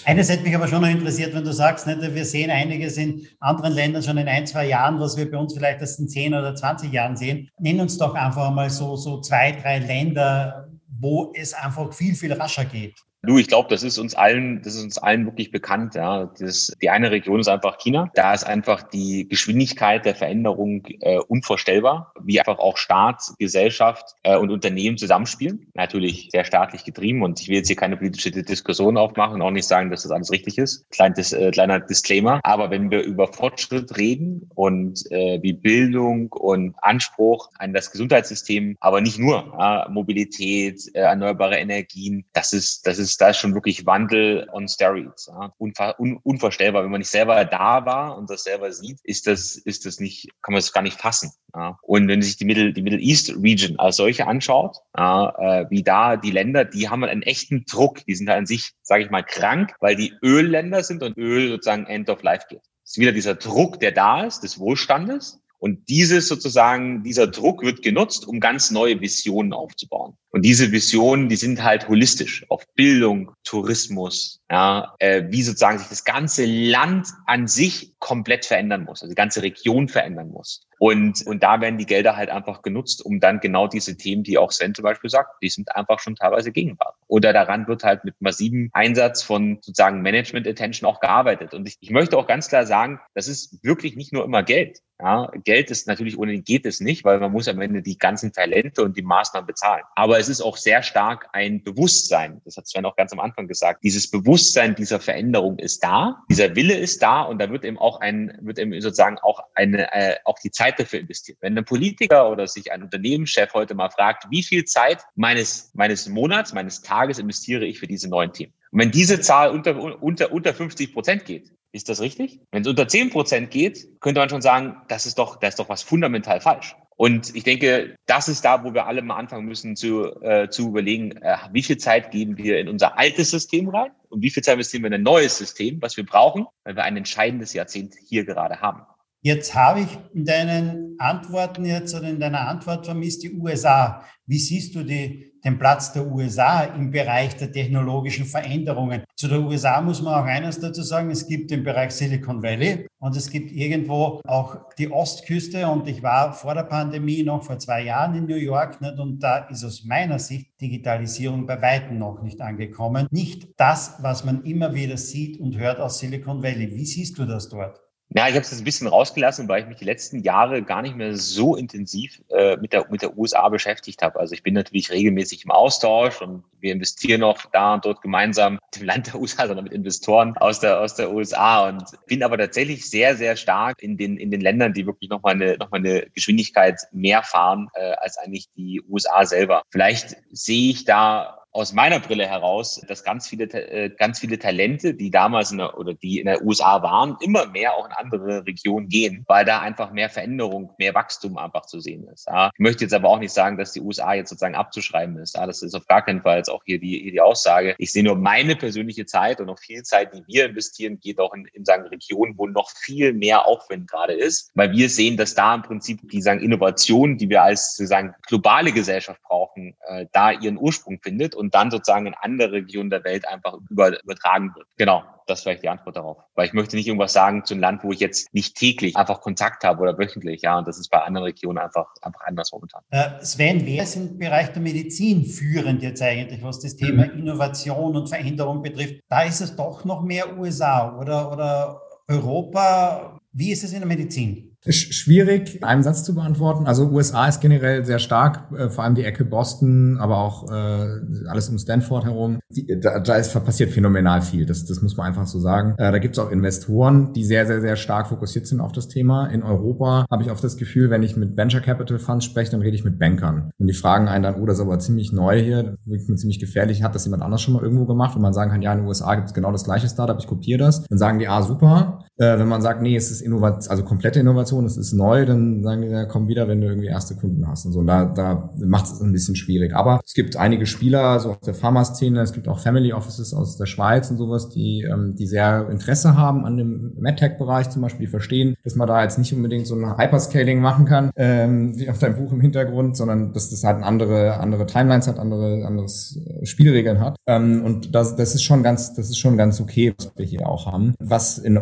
[0.04, 3.26] Eines hätte mich aber schon noch interessiert, wenn du sagst, nicht, wir sehen einiges in
[3.40, 6.34] anderen Ländern schon in ein, zwei Jahren, was wir bei uns vielleicht erst in 10
[6.34, 7.48] oder 20 Jahren sehen.
[7.58, 12.32] Nenn uns doch einfach mal so, so zwei, drei Länder, wo es einfach viel, viel
[12.32, 12.98] rascher geht.
[13.24, 15.94] Du, ich glaube, das ist uns allen, das ist uns allen wirklich bekannt.
[15.94, 16.32] Ja.
[16.40, 18.10] Das, die eine Region ist einfach China.
[18.14, 24.36] Da ist einfach die Geschwindigkeit der Veränderung äh, unvorstellbar, wie einfach auch Staat, Gesellschaft äh,
[24.36, 25.68] und Unternehmen zusammenspielen.
[25.74, 29.52] Natürlich sehr staatlich getrieben und ich will jetzt hier keine politische Diskussion aufmachen und auch
[29.52, 30.90] nicht sagen, dass das alles richtig ist.
[30.90, 32.40] Kleines, äh, kleiner Disclaimer.
[32.42, 38.76] Aber wenn wir über Fortschritt reden und äh, wie Bildung und Anspruch an das Gesundheitssystem,
[38.80, 43.38] aber nicht nur ja, Mobilität, äh, erneuerbare Energien, das ist, das ist ist, da ist
[43.38, 45.26] schon wirklich Wandel on Steroids.
[45.26, 45.52] Ja.
[45.58, 46.82] Unver, un, unvorstellbar.
[46.82, 50.28] Wenn man nicht selber da war und das selber sieht, ist das, ist das nicht,
[50.42, 51.32] kann man es gar nicht fassen.
[51.54, 51.78] Ja.
[51.82, 55.82] Und wenn sich die Middle, die Middle East Region als solche anschaut, ja, äh, wie
[55.82, 58.04] da die Länder, die haben einen echten Druck.
[58.06, 61.50] Die sind da an sich, sage ich mal, krank, weil die Ölländer sind und Öl
[61.50, 62.62] sozusagen End of Life geht.
[62.84, 65.40] Es ist wieder dieser Druck, der da ist, des Wohlstandes.
[65.58, 70.16] Und dieses sozusagen, dieser Druck wird genutzt, um ganz neue Visionen aufzubauen.
[70.32, 75.88] Und diese Visionen, die sind halt holistisch auf Bildung, Tourismus, ja, äh, wie sozusagen sich
[75.88, 80.66] das ganze Land an sich komplett verändern muss, also die ganze Region verändern muss.
[80.78, 84.38] Und, und da werden die Gelder halt einfach genutzt, um dann genau diese Themen, die
[84.38, 86.96] auch Sven zum Beispiel sagt, die sind einfach schon teilweise Gegenwart.
[87.06, 91.54] Oder daran wird halt mit massivem Einsatz von sozusagen Management Attention auch gearbeitet.
[91.54, 94.80] Und ich, ich möchte auch ganz klar sagen, das ist wirklich nicht nur immer Geld.
[94.98, 98.32] Ja, Geld ist natürlich ohne geht es nicht, weil man muss am Ende die ganzen
[98.32, 99.82] Talente und die Maßnahmen bezahlen.
[99.96, 102.40] Aber es ist auch sehr stark ein Bewusstsein.
[102.44, 103.82] Das hat Sven auch ganz am Anfang gesagt.
[103.82, 108.00] Dieses Bewusstsein dieser Veränderung ist da, dieser Wille ist da und da wird eben auch
[108.00, 111.38] ein, wird eben sozusagen auch eine, äh, auch die Zeit dafür investiert.
[111.40, 116.08] Wenn ein Politiker oder sich ein Unternehmenschef heute mal fragt, wie viel Zeit meines, meines
[116.08, 118.52] Monats, meines Tages investiere ich für diese neuen Themen?
[118.70, 122.40] Und wenn diese Zahl unter, unter, unter 50 Prozent geht, ist das richtig?
[122.50, 125.58] Wenn es unter 10 Prozent geht, könnte man schon sagen, das ist doch, da ist
[125.58, 126.76] doch was fundamental falsch.
[127.02, 130.68] Und ich denke, das ist da, wo wir alle mal anfangen müssen zu, äh, zu
[130.68, 134.44] überlegen, äh, wie viel Zeit geben wir in unser altes System rein und wie viel
[134.44, 137.94] Zeit investieren wir in ein neues System, was wir brauchen, weil wir ein entscheidendes Jahrzehnt
[138.06, 138.82] hier gerade haben.
[139.22, 144.04] Jetzt habe ich in deinen Antworten jetzt oder in deiner Antwort vermisst die USA.
[144.26, 149.02] Wie siehst du die, den Platz der USA im Bereich der technologischen Veränderungen.
[149.16, 152.86] Zu der USA muss man auch eines dazu sagen, es gibt den Bereich Silicon Valley
[153.00, 157.58] und es gibt irgendwo auch die Ostküste und ich war vor der Pandemie noch vor
[157.58, 158.98] zwei Jahren in New York nicht?
[158.98, 163.08] und da ist aus meiner Sicht Digitalisierung bei weitem noch nicht angekommen.
[163.10, 166.70] Nicht das, was man immer wieder sieht und hört aus Silicon Valley.
[166.70, 167.81] Wie siehst du das dort?
[168.14, 170.82] Ja, ich habe es jetzt ein bisschen rausgelassen, weil ich mich die letzten Jahre gar
[170.82, 174.20] nicht mehr so intensiv äh, mit, der, mit der USA beschäftigt habe.
[174.20, 178.54] Also ich bin natürlich regelmäßig im Austausch und wir investieren auch da und dort gemeinsam
[178.54, 182.22] mit dem Land der USA, sondern mit Investoren aus der, aus der USA und bin
[182.22, 185.70] aber tatsächlich sehr, sehr stark in den, in den Ländern, die wirklich nochmal eine, noch
[185.70, 189.62] mal eine Geschwindigkeit mehr fahren äh, als eigentlich die USA selber.
[189.70, 194.94] Vielleicht sehe ich da aus meiner Brille heraus, dass ganz viele, äh, ganz viele Talente,
[194.94, 198.46] die damals in der, oder die in der USA waren, immer mehr auch in andere
[198.46, 202.26] Regionen gehen, weil da einfach mehr Veränderung, mehr Wachstum einfach zu sehen ist.
[202.54, 205.36] Ich möchte jetzt aber auch nicht sagen, dass die USA jetzt sozusagen abzuschreiben ist.
[205.36, 207.74] Das ist auf gar keinen Fall jetzt auch hier die, hier die Aussage.
[207.78, 211.34] Ich sehe nur meine persönliche Zeit und auch viel Zeit, die wir investieren, geht auch
[211.34, 215.34] in, in sagen Regionen, wo noch viel mehr Aufwind gerade ist, weil wir sehen, dass
[215.34, 220.32] da im Prinzip die sagen Innovation, die wir als sozusagen globale Gesellschaft brauchen, äh, da
[220.32, 224.66] ihren Ursprung findet und dann sozusagen in andere Regionen der Welt einfach über, übertragen wird.
[224.76, 226.18] Genau, das ist vielleicht die Antwort darauf.
[226.34, 229.20] Weil ich möchte nicht irgendwas sagen zu einem Land, wo ich jetzt nicht täglich einfach
[229.20, 230.42] Kontakt habe oder wöchentlich.
[230.42, 232.82] Ja, und das ist bei anderen Regionen einfach, einfach anders momentan.
[232.90, 237.20] Äh, Sven, wer ist im Bereich der Medizin führend jetzt eigentlich, was das Thema mhm.
[237.20, 239.02] Innovation und Veränderung betrifft?
[239.08, 243.20] Da ist es doch noch mehr USA oder, oder Europa.
[243.32, 244.51] Wie ist es in der Medizin?
[244.68, 246.66] Schwierig, einen Satz zu beantworten.
[246.66, 251.26] Also USA ist generell sehr stark, äh, vor allem die Ecke Boston, aber auch äh,
[251.26, 252.38] alles um Stanford herum.
[252.48, 254.46] Die, da, da ist passiert phänomenal viel.
[254.46, 255.74] Das, das muss man einfach so sagen.
[255.78, 258.86] Äh, da gibt es auch Investoren, die sehr, sehr, sehr stark fokussiert sind auf das
[258.86, 259.26] Thema.
[259.26, 262.62] In Europa habe ich oft das Gefühl, wenn ich mit Venture Capital Funds spreche, dann
[262.62, 263.50] rede ich mit Bankern.
[263.58, 266.38] Und die fragen einen dann, oh, das ist aber ziemlich neu hier, wirkt mir ziemlich
[266.38, 266.84] gefährlich.
[266.84, 268.14] Hat das jemand anders schon mal irgendwo gemacht?
[268.14, 270.28] Und man sagen kann, ja, in den USA gibt es genau das gleiche Startup, ich
[270.28, 270.84] kopiere das.
[270.84, 272.04] Dann sagen die, ah, super.
[272.22, 275.62] Äh, wenn man sagt, nee, es ist Innovation, also komplette Innovation, es ist neu, dann
[275.64, 277.80] sagen die, ja, komm wieder, wenn du irgendwie erste Kunden hast und so.
[277.80, 279.74] Und da, da macht es ein bisschen schwierig.
[279.74, 283.56] Aber es gibt einige Spieler, so aus der Pharma-Szene, es gibt auch Family Offices aus
[283.56, 288.06] der Schweiz und sowas, die, ähm, die sehr Interesse haben an dem MedTech-Bereich zum Beispiel,
[288.06, 291.90] die verstehen, dass man da jetzt nicht unbedingt so ein Hyperscaling machen kann, ähm, wie
[291.90, 296.20] auf deinem Buch im Hintergrund, sondern dass das halt andere, andere Timelines hat, andere, anderes
[296.24, 297.16] äh, Spielregeln hat.
[297.26, 300.46] Ähm, und das, das ist schon ganz, das ist schon ganz okay, was wir hier
[300.46, 300.94] auch haben.
[301.00, 301.58] Was in,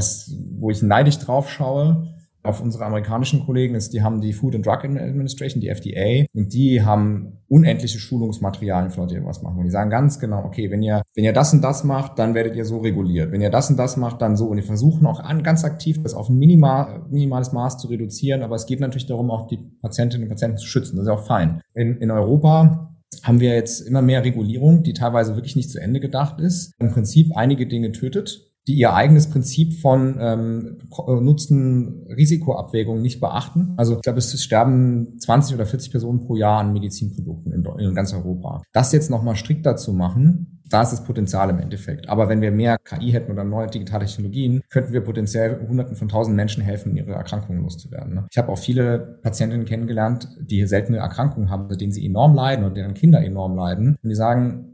[0.00, 2.08] was, wo ich neidisch drauf schaue,
[2.42, 6.54] auf unsere amerikanischen Kollegen ist, die haben die Food and Drug Administration, die FDA, und
[6.54, 9.58] die haben unendliche Schulungsmaterialien für Leute, die was machen.
[9.58, 12.34] Und die sagen ganz genau, okay, wenn ihr, wenn ihr das und das macht, dann
[12.34, 13.30] werdet ihr so reguliert.
[13.30, 14.46] Wenn ihr das und das macht, dann so.
[14.46, 18.42] Und die versuchen auch an, ganz aktiv, das auf ein minimal, minimales Maß zu reduzieren.
[18.42, 20.96] Aber es geht natürlich darum, auch die Patientinnen und Patienten zu schützen.
[20.96, 21.60] Das ist auch fein.
[21.74, 26.00] In, in Europa haben wir jetzt immer mehr Regulierung, die teilweise wirklich nicht zu Ende
[26.00, 26.72] gedacht ist.
[26.78, 33.74] Im Prinzip einige Dinge tötet die ihr eigenes Prinzip von ähm, Nutzen-Risikoabwägung nicht beachten.
[33.76, 37.96] Also ich glaube, es sterben 20 oder 40 Personen pro Jahr an Medizinprodukten in, in
[37.96, 38.62] ganz Europa.
[38.72, 42.08] Das jetzt nochmal strikter zu machen, da ist das Potenzial im Endeffekt.
[42.08, 46.08] Aber wenn wir mehr KI hätten oder neue digitale Technologien, könnten wir potenziell Hunderten von
[46.08, 48.14] tausend Menschen helfen, ihre Erkrankungen loszuwerden.
[48.14, 48.26] Ne?
[48.30, 52.64] Ich habe auch viele Patientinnen kennengelernt, die seltene Erkrankungen haben, mit denen sie enorm leiden
[52.64, 53.96] und deren Kinder enorm leiden.
[54.00, 54.69] Und die sagen, äh,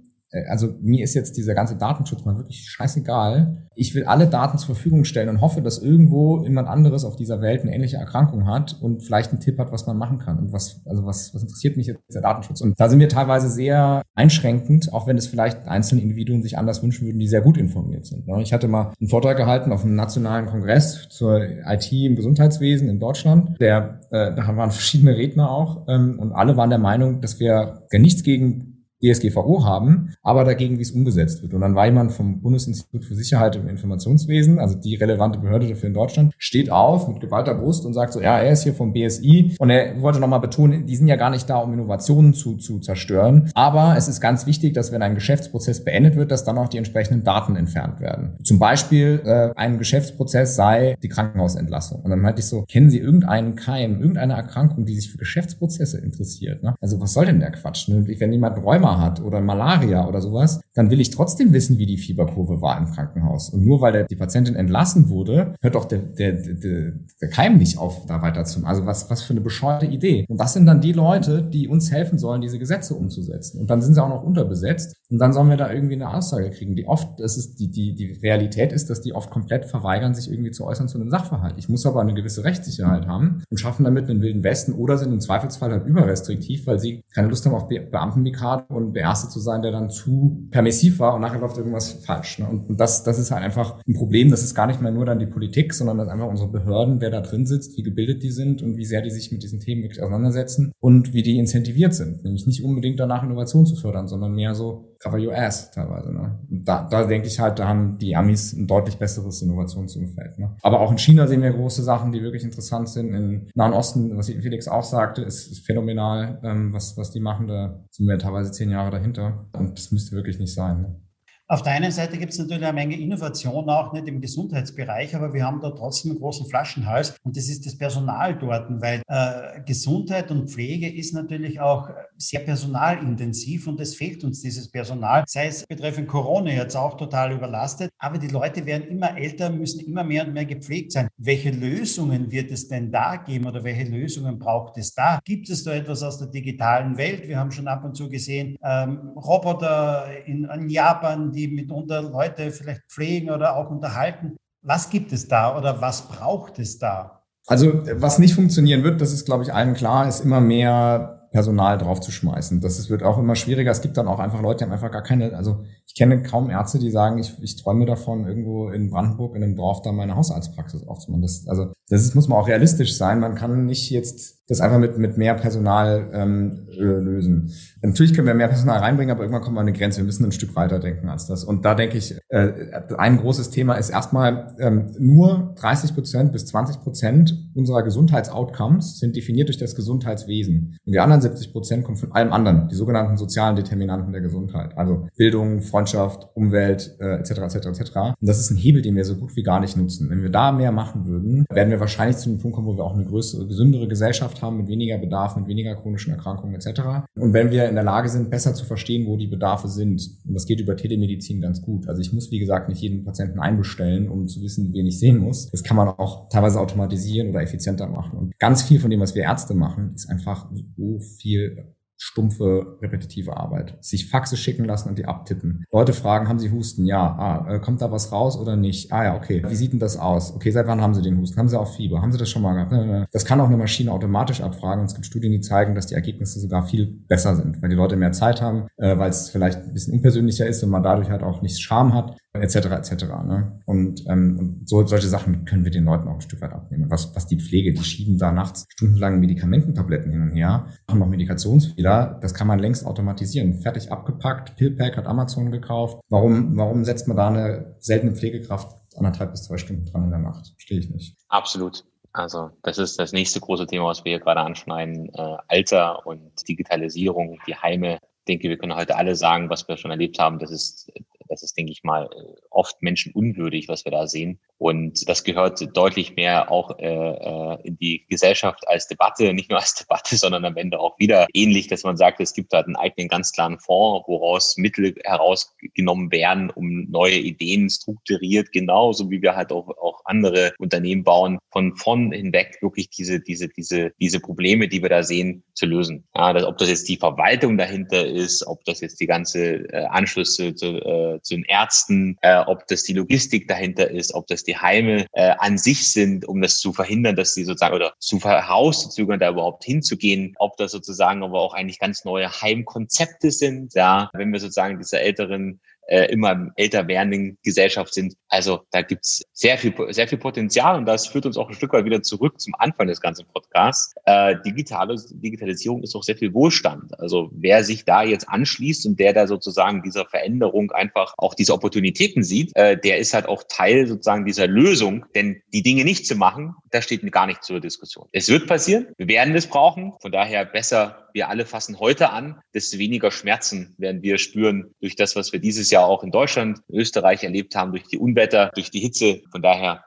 [0.49, 3.69] also mir ist jetzt dieser ganze Datenschutz mal wirklich scheißegal.
[3.75, 7.41] Ich will alle Daten zur Verfügung stellen und hoffe, dass irgendwo jemand anderes auf dieser
[7.41, 10.39] Welt eine ähnliche Erkrankung hat und vielleicht einen Tipp hat, was man machen kann.
[10.39, 12.61] Und was, also was, was interessiert mich jetzt der Datenschutz?
[12.61, 16.83] Und da sind wir teilweise sehr einschränkend, auch wenn es vielleicht einzelne Individuen sich anders
[16.83, 18.27] wünschen würden, die sehr gut informiert sind.
[18.27, 18.43] Ne?
[18.43, 22.99] Ich hatte mal einen Vortrag gehalten auf einem nationalen Kongress zur IT im Gesundheitswesen in
[22.99, 23.61] Deutschland.
[23.61, 27.83] Der, äh, da waren verschiedene Redner auch ähm, und alle waren der Meinung, dass wir
[27.93, 31.55] nichts gegen DSGVO haben, aber dagegen, wie es umgesetzt wird.
[31.55, 35.95] Und dann jemand vom Bundesinstitut für Sicherheit im Informationswesen, also die relevante Behörde dafür in
[35.95, 39.57] Deutschland, steht auf mit geballter Brust und sagt so, ja, er ist hier vom BSI
[39.59, 42.81] und er wollte nochmal betonen, die sind ja gar nicht da, um Innovationen zu, zu
[42.81, 46.69] zerstören, aber es ist ganz wichtig, dass wenn ein Geschäftsprozess beendet wird, dass dann auch
[46.69, 48.37] die entsprechenden Daten entfernt werden.
[48.45, 52.01] Zum Beispiel äh, ein Geschäftsprozess sei die Krankenhausentlassung.
[52.03, 55.99] Und dann meinte ich so, kennen Sie irgendeinen Keim, irgendeine Erkrankung, die sich für Geschäftsprozesse
[55.99, 56.63] interessiert?
[56.63, 56.75] Ne?
[56.81, 57.89] Also was soll denn der Quatsch?
[57.89, 58.07] Ne?
[58.07, 61.87] Wenn jemand Räume Rheuma hat oder Malaria oder sowas, dann will ich trotzdem wissen, wie
[61.87, 63.51] die Fieberkurve war im Krankenhaus.
[63.51, 67.57] Und nur weil der, die Patientin entlassen wurde, hört doch der, der, der, der Keim
[67.57, 68.65] nicht auf, da weiter zu.
[68.65, 70.27] Also was, was für eine bescheuerte Idee.
[70.29, 73.61] Und das sind dann die Leute, die uns helfen sollen, diese Gesetze umzusetzen.
[73.61, 74.97] Und dann sind sie auch noch unterbesetzt.
[75.11, 77.95] Und dann sollen wir da irgendwie eine Aussage kriegen, die oft, das ist die, die,
[77.95, 81.55] die Realität ist, dass die oft komplett verweigern, sich irgendwie zu äußern zu einem Sachverhalt.
[81.59, 85.13] Ich muss aber eine gewisse Rechtssicherheit haben und schaffen damit einen wilden Westen oder sind
[85.13, 89.29] im Zweifelsfall halt überrestriktiv, weil sie keine Lust haben auf Be Beamtenmigrate und der Erste
[89.29, 92.39] zu sein, der dann zu permissiv war und nachher läuft irgendwas falsch.
[92.39, 92.49] Ne?
[92.49, 94.31] Und das, das ist halt einfach ein Problem.
[94.31, 97.01] Das ist gar nicht mehr nur dann die Politik, sondern das ist einfach unsere Behörden,
[97.01, 99.61] wer da drin sitzt, wie gebildet die sind und wie sehr die sich mit diesen
[99.61, 102.25] Themen wirklich auseinandersetzen und wie die incentiviert sind.
[102.25, 106.13] Nämlich nicht unbedingt danach Innovation zu fördern, sondern mehr so cover your ass teilweise.
[106.13, 106.39] Ne?
[106.51, 110.39] Und da, da denke ich halt, da haben die Amis ein deutlich besseres Innovationsumfeld.
[110.39, 110.57] Ne?
[110.63, 113.15] Aber auch in China sehen wir große Sachen, die wirklich interessant sind.
[113.15, 117.47] Im Nahen Osten, was Felix auch sagte, ist, ist phänomenal, ähm, was, was die machen.
[117.47, 119.47] Da sind wir teilweise zehn Jahre dahinter.
[119.53, 120.83] Und das müsste wirklich nicht sein.
[120.83, 121.01] Ne?
[121.49, 125.33] Auf der einen Seite gibt es natürlich eine Menge Innovation auch nicht im Gesundheitsbereich, aber
[125.33, 129.61] wir haben da trotzdem einen großen Flaschenhals und das ist das Personal dort, weil äh,
[129.65, 131.89] Gesundheit und Pflege ist natürlich auch
[132.19, 137.33] sehr personalintensiv und es fehlt uns dieses Personal, sei es betreffend Corona jetzt auch total
[137.33, 141.09] überlastet, aber die Leute werden immer älter, müssen immer mehr und mehr gepflegt sein.
[141.17, 145.21] Welche Lösungen wird es denn da geben oder welche Lösungen braucht es da?
[145.25, 147.29] Gibt es da etwas aus der digitalen Welt?
[147.29, 152.51] Wir haben schon ab und zu gesehen, ähm, Roboter in, in Japan, die mitunter Leute
[152.51, 154.37] vielleicht pflegen oder auch unterhalten.
[154.63, 157.23] Was gibt es da oder was braucht es da?
[157.47, 161.79] Also was nicht funktionieren wird, das ist, glaube ich, allen klar, ist immer mehr Personal
[161.79, 162.61] draufzuschmeißen.
[162.61, 163.71] Das wird auch immer schwieriger.
[163.71, 166.51] Es gibt dann auch einfach Leute, die haben einfach gar keine, also ich kenne kaum
[166.51, 170.17] Ärzte, die sagen, ich, ich träume davon, irgendwo in Brandenburg in einem Dorf da meine
[170.17, 171.23] Hausarztpraxis aufzumachen.
[171.23, 173.21] Das, also das ist, muss man auch realistisch sein.
[173.21, 177.53] Man kann nicht jetzt das einfach mit, mit mehr Personal ähm, äh, lösen.
[177.83, 179.99] Natürlich können wir mehr Personal reinbringen, aber irgendwann kommen wir an eine Grenze.
[179.99, 181.43] Wir müssen ein Stück weiter denken als das.
[181.43, 182.53] Und da denke ich, äh,
[182.97, 189.17] ein großes Thema ist erstmal, ähm, nur 30 Prozent bis 20 Prozent unserer Gesundheitsoutcomes sind
[189.17, 190.79] definiert durch das Gesundheitswesen.
[190.85, 194.79] Und die anderen 70 Prozent kommen von allem anderen, die sogenannten sozialen Determinanten der Gesundheit.
[194.79, 197.31] Also Bildung, Freundschaft, Umwelt, äh, etc.
[197.31, 197.57] etc.
[197.67, 197.97] etc.
[197.97, 200.09] Und das ist ein Hebel, den wir so gut wie gar nicht nutzen.
[200.09, 202.85] Wenn wir da mehr machen würden, werden wir wahrscheinlich zu einem Punkt kommen, wo wir
[202.85, 207.07] auch eine größere, gesündere Gesellschaft Gesellschaft haben mit weniger Bedarf, mit weniger chronischen Erkrankungen etc.
[207.15, 210.35] Und wenn wir in der Lage sind, besser zu verstehen, wo die Bedarfe sind, und
[210.35, 211.89] das geht über Telemedizin ganz gut.
[211.89, 215.19] Also ich muss, wie gesagt, nicht jeden Patienten einbestellen, um zu wissen, wen ich sehen
[215.19, 215.51] muss.
[215.51, 218.19] Das kann man auch teilweise automatisieren oder effizienter machen.
[218.19, 223.37] Und ganz viel von dem, was wir Ärzte machen, ist einfach so viel stumpfe, repetitive
[223.37, 223.77] Arbeit.
[223.81, 225.65] Sich Faxe schicken lassen und die abtippen.
[225.73, 226.87] Leute fragen, haben sie Husten?
[226.87, 227.17] Ja.
[227.19, 228.93] Ah, äh, kommt da was raus oder nicht?
[228.93, 229.43] Ah ja, okay.
[229.49, 230.35] Wie sieht denn das aus?
[230.35, 231.39] Okay, seit wann haben sie den Husten?
[231.39, 232.03] Haben sie auch Fieber?
[232.03, 233.09] Haben sie das schon mal gehabt?
[233.13, 235.95] Das kann auch eine Maschine automatisch abfragen und es gibt Studien, die zeigen, dass die
[235.95, 239.63] Ergebnisse sogar viel besser sind, weil die Leute mehr Zeit haben, äh, weil es vielleicht
[239.63, 242.67] ein bisschen unpersönlicher ist und man dadurch halt auch nicht Scham hat etc.
[242.67, 243.05] etc.
[243.25, 243.61] Ne?
[243.65, 246.91] Und, ähm, und so, solche Sachen können wir den Leuten auch ein Stück weit abnehmen.
[246.91, 251.09] Was, was die Pflege, die schieben da nachts stundenlang Medikamententabletten hin und her, machen noch
[251.09, 253.55] Medikationsfehler, das kann man längst automatisieren.
[253.61, 256.01] Fertig abgepackt, Pillpack hat Amazon gekauft.
[256.09, 260.19] Warum, warum setzt man da eine seltene Pflegekraft anderthalb bis zwei Stunden dran in der
[260.19, 260.53] Nacht?
[260.57, 261.17] Verstehe ich nicht.
[261.29, 261.85] Absolut.
[262.17, 265.11] Also das ist das nächste große Thema, was wir hier gerade anschneiden.
[265.13, 267.99] Äh, Alter und Digitalisierung, die Heime.
[268.21, 270.39] Ich denke, wir können heute alle sagen, was wir schon erlebt haben.
[270.39, 270.91] Das ist
[271.29, 272.09] das ist, denke ich mal,
[272.51, 274.41] oft menschenunwürdig, was wir da sehen.
[274.59, 279.59] Und das gehört deutlich mehr auch äh, äh, in die Gesellschaft als Debatte, nicht nur
[279.59, 282.77] als Debatte, sondern am Ende auch wieder ähnlich, dass man sagt, es gibt halt einen
[282.77, 289.37] eigenen ganz klaren Fonds, woraus Mittel herausgenommen werden, um neue Ideen strukturiert, genauso wie wir
[289.37, 294.69] halt auch, auch andere Unternehmen bauen, von von hinweg wirklich diese, diese, diese, diese Probleme,
[294.69, 296.05] die wir da sehen, zu lösen.
[296.15, 299.87] Ja, dass, ob das jetzt die Verwaltung dahinter ist, ob das jetzt die ganze äh,
[299.87, 304.45] Anschlüsse zu, äh, zu den Ärzten, äh, ob das die Logistik dahinter ist, ob das
[304.45, 308.21] die Heime äh, an sich sind, um das zu verhindern, dass sie sozusagen oder zu
[308.21, 314.11] herauszuzögern, da überhaupt hinzugehen, ob das sozusagen aber auch eigentlich ganz neue Heimkonzepte sind, ja,
[314.15, 318.15] wenn wir sozusagen diese älteren äh, immer älter werdenden Gesellschaft sind.
[318.29, 321.73] Also da gibt's sehr viel, sehr viel Potenzial und das führt uns auch ein Stück
[321.73, 323.95] weit wieder zurück zum Anfang des ganzen Podcasts.
[324.05, 326.99] Äh, digitale, Digitalisierung ist auch sehr viel Wohlstand.
[326.99, 331.53] Also wer sich da jetzt anschließt und der da sozusagen dieser Veränderung einfach auch diese
[331.53, 335.05] Opportunitäten sieht, äh, der ist halt auch Teil sozusagen dieser Lösung.
[335.15, 338.09] Denn die Dinge nicht zu machen, da steht gar nicht zur Diskussion.
[338.13, 339.93] Es wird passieren, wir werden es brauchen.
[340.01, 344.97] Von daher besser wir alle fassen heute an, desto weniger Schmerzen werden wir spüren durch
[344.97, 348.51] das, was wir dieses Jahr auch in Deutschland, in Österreich erlebt haben, durch die Unwetter,
[348.55, 349.23] durch die Hitze.
[349.31, 349.85] Von daher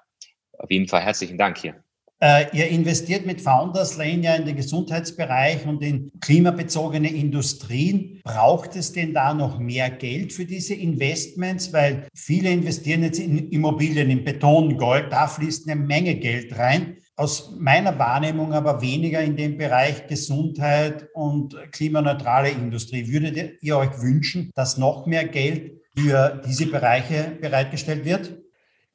[0.57, 1.75] auf jeden Fall herzlichen Dank hier.
[2.21, 8.19] Äh, ihr investiert mit Founders Lane ja in den Gesundheitsbereich und in klimabezogene Industrien.
[8.25, 11.71] Braucht es denn da noch mehr Geld für diese Investments?
[11.71, 16.97] Weil viele investieren jetzt in Immobilien, in Beton, Gold, da fließt eine Menge Geld rein.
[17.15, 23.07] Aus meiner Wahrnehmung aber weniger in dem Bereich Gesundheit und klimaneutrale Industrie.
[23.07, 28.39] Würdet ihr euch wünschen, dass noch mehr Geld für diese Bereiche bereitgestellt wird?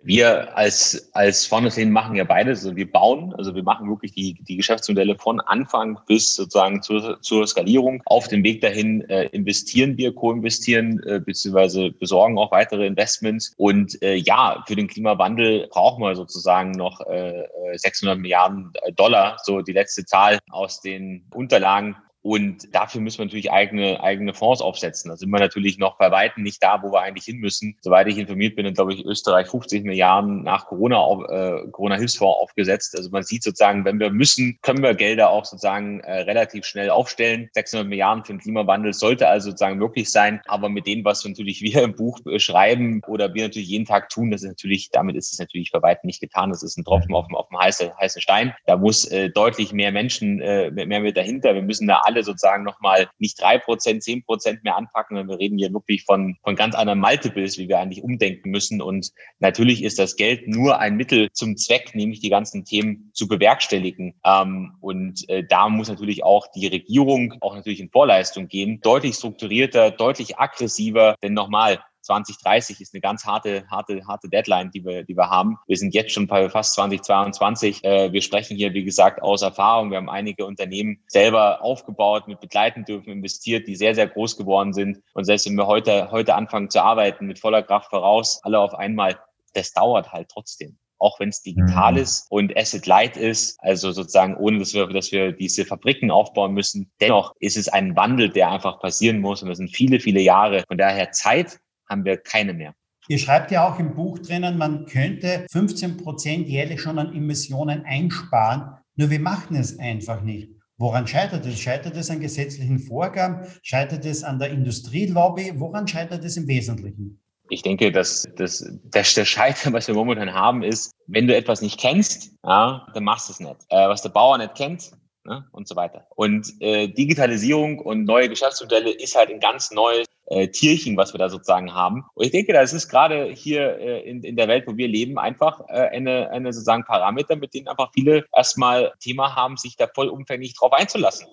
[0.06, 2.62] Wir als, als Founderslane machen ja beides.
[2.62, 7.22] Also wir bauen, also wir machen wirklich die, die Geschäftsmodelle von Anfang bis sozusagen zur,
[7.22, 8.02] zur Skalierung.
[8.04, 13.54] Auf dem Weg dahin äh, investieren wir, co-investieren, äh, beziehungsweise besorgen auch weitere Investments.
[13.56, 17.44] Und äh, ja, für den Klimawandel brauchen wir sozusagen noch äh,
[17.76, 23.52] 600 Milliarden Dollar, so die letzte Zahl aus den Unterlagen und dafür müssen wir natürlich
[23.52, 25.10] eigene, eigene Fonds aufsetzen.
[25.10, 27.76] Da sind wir natürlich noch bei Weitem nicht da, wo wir eigentlich hin müssen.
[27.82, 30.96] Soweit ich informiert bin, glaube ich, Österreich 50 Milliarden nach Corona,
[31.28, 32.96] äh, Corona-Hilfsfonds aufgesetzt.
[32.96, 36.88] Also man sieht sozusagen, wenn wir müssen, können wir Gelder auch sozusagen äh, relativ schnell
[36.88, 37.50] aufstellen.
[37.52, 40.40] 600 Milliarden für den Klimawandel sollte also sozusagen möglich sein.
[40.46, 44.30] Aber mit dem, was natürlich wir im Buch schreiben oder wir natürlich jeden Tag tun,
[44.30, 46.48] das ist natürlich, damit ist es natürlich bei weitem nicht getan.
[46.48, 48.54] Das ist ein Tropfen auf dem, auf dem heißen, heißen Stein.
[48.64, 51.54] Da muss äh, deutlich mehr Menschen, äh, mehr mit dahinter.
[51.54, 55.36] Wir müssen da alle alle sozusagen nochmal nicht drei Prozent, zehn Prozent mehr anpacken, sondern
[55.36, 58.80] wir reden hier wirklich von, von ganz anderen Multiples, wie wir eigentlich umdenken müssen.
[58.80, 59.10] Und
[59.40, 64.14] natürlich ist das Geld nur ein Mittel zum Zweck, nämlich die ganzen Themen zu bewerkstelligen.
[64.24, 69.16] Ähm, und äh, da muss natürlich auch die Regierung auch natürlich in Vorleistung gehen, deutlich
[69.16, 75.04] strukturierter, deutlich aggressiver, denn nochmal, 2030 ist eine ganz harte, harte, harte Deadline, die wir,
[75.04, 75.56] die wir haben.
[75.66, 77.82] Wir sind jetzt schon bei fast 2022.
[77.84, 79.90] Äh, wir sprechen hier, wie gesagt, aus Erfahrung.
[79.90, 84.72] Wir haben einige Unternehmen selber aufgebaut, mit begleiten dürfen, investiert, die sehr, sehr groß geworden
[84.72, 85.00] sind.
[85.14, 88.74] Und selbst wenn wir heute, heute anfangen zu arbeiten, mit voller Kraft voraus, alle auf
[88.74, 89.18] einmal,
[89.54, 91.98] das dauert halt trotzdem auch wenn es digital mhm.
[91.98, 96.54] ist und Asset Light ist, also sozusagen ohne, dass wir, dass wir diese Fabriken aufbauen
[96.54, 96.90] müssen.
[97.00, 100.64] Dennoch ist es ein Wandel, der einfach passieren muss und das sind viele, viele Jahre.
[100.66, 102.74] Von daher Zeit haben wir keine mehr.
[103.08, 107.84] Ihr schreibt ja auch im Buch drinnen, man könnte 15 Prozent jährlich schon an Emissionen
[107.84, 108.78] einsparen.
[108.96, 110.50] Nur wir machen es einfach nicht.
[110.78, 111.60] Woran scheitert es?
[111.60, 113.46] Scheitert es an gesetzlichen Vorgaben?
[113.62, 115.52] Scheitert es an der Industrielobby?
[115.56, 117.20] Woran scheitert es im Wesentlichen?
[117.50, 121.60] Ich denke, dass das, das der Scheitern, was wir momentan haben, ist, wenn du etwas
[121.60, 123.56] nicht kennst, ja, dann machst du es nicht.
[123.68, 124.92] Äh, was der Bauer nicht kennt,
[125.24, 126.06] ne, und so weiter.
[126.16, 131.18] Und äh, Digitalisierung und neue Geschäftsmodelle ist halt ein ganz neues äh, Tierchen, was wir
[131.18, 132.04] da sozusagen haben.
[132.14, 135.18] Und ich denke, das ist gerade hier äh, in, in der Welt, wo wir leben,
[135.18, 139.86] einfach äh, eine, eine sozusagen Parameter, mit denen einfach viele erstmal Thema haben, sich da
[139.86, 141.26] vollumfänglich drauf einzulassen.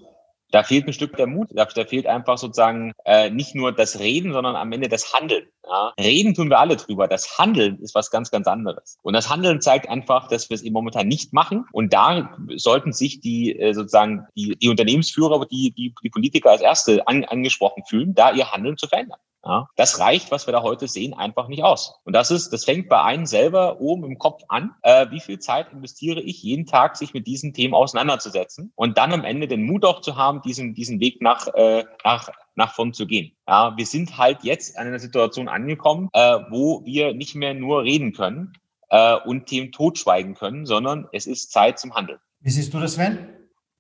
[0.52, 1.50] Da fehlt ein Stück der Mut.
[1.52, 5.48] Da, fehlt einfach sozusagen äh, nicht nur das Reden, sondern am Ende das Handeln.
[5.64, 5.94] Ja?
[6.00, 7.08] Reden tun wir alle drüber.
[7.08, 8.98] Das Handeln ist was ganz, ganz anderes.
[9.02, 11.66] Und das Handeln zeigt einfach, dass wir es eben momentan nicht machen.
[11.72, 16.62] Und da sollten sich die äh, sozusagen die, die Unternehmensführer, die, die, die Politiker als
[16.62, 19.20] Erste an, angesprochen fühlen, da ihr Handeln zu verändern.
[19.44, 21.96] Ja, das reicht, was wir da heute sehen, einfach nicht aus.
[22.04, 24.72] Und das ist, das fängt bei einem selber oben im Kopf an.
[24.84, 29.14] Äh, wie viel Zeit investiere ich jeden Tag, sich mit diesen Themen auseinanderzusetzen und dann
[29.14, 32.94] am Ende den Mut auch zu haben, diesen, diesen Weg nach, äh, nach, nach vorn
[32.94, 33.32] zu gehen.
[33.48, 37.82] Ja, wir sind halt jetzt an einer Situation angekommen, äh, wo wir nicht mehr nur
[37.82, 38.54] reden können
[38.90, 42.20] äh, und Themen totschweigen können, sondern es ist Zeit zum Handeln.
[42.42, 43.18] Wie siehst du das, Sven?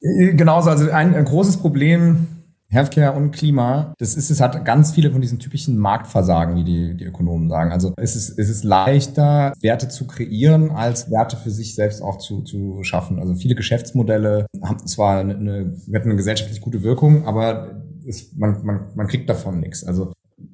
[0.01, 2.40] Äh, genauso, also ein, ein großes Problem
[2.71, 6.95] Healthcare und Klima, das ist, es hat ganz viele von diesen typischen Marktversagen, wie die,
[6.95, 7.71] die Ökonomen sagen.
[7.73, 12.17] Also es ist, es ist leichter, Werte zu kreieren, als Werte für sich selbst auch
[12.17, 13.19] zu, zu schaffen.
[13.19, 18.87] Also viele Geschäftsmodelle haben zwar eine, eine, eine gesellschaftlich gute Wirkung, aber es, man, man,
[18.95, 19.83] man kriegt davon nichts.
[19.83, 20.13] Also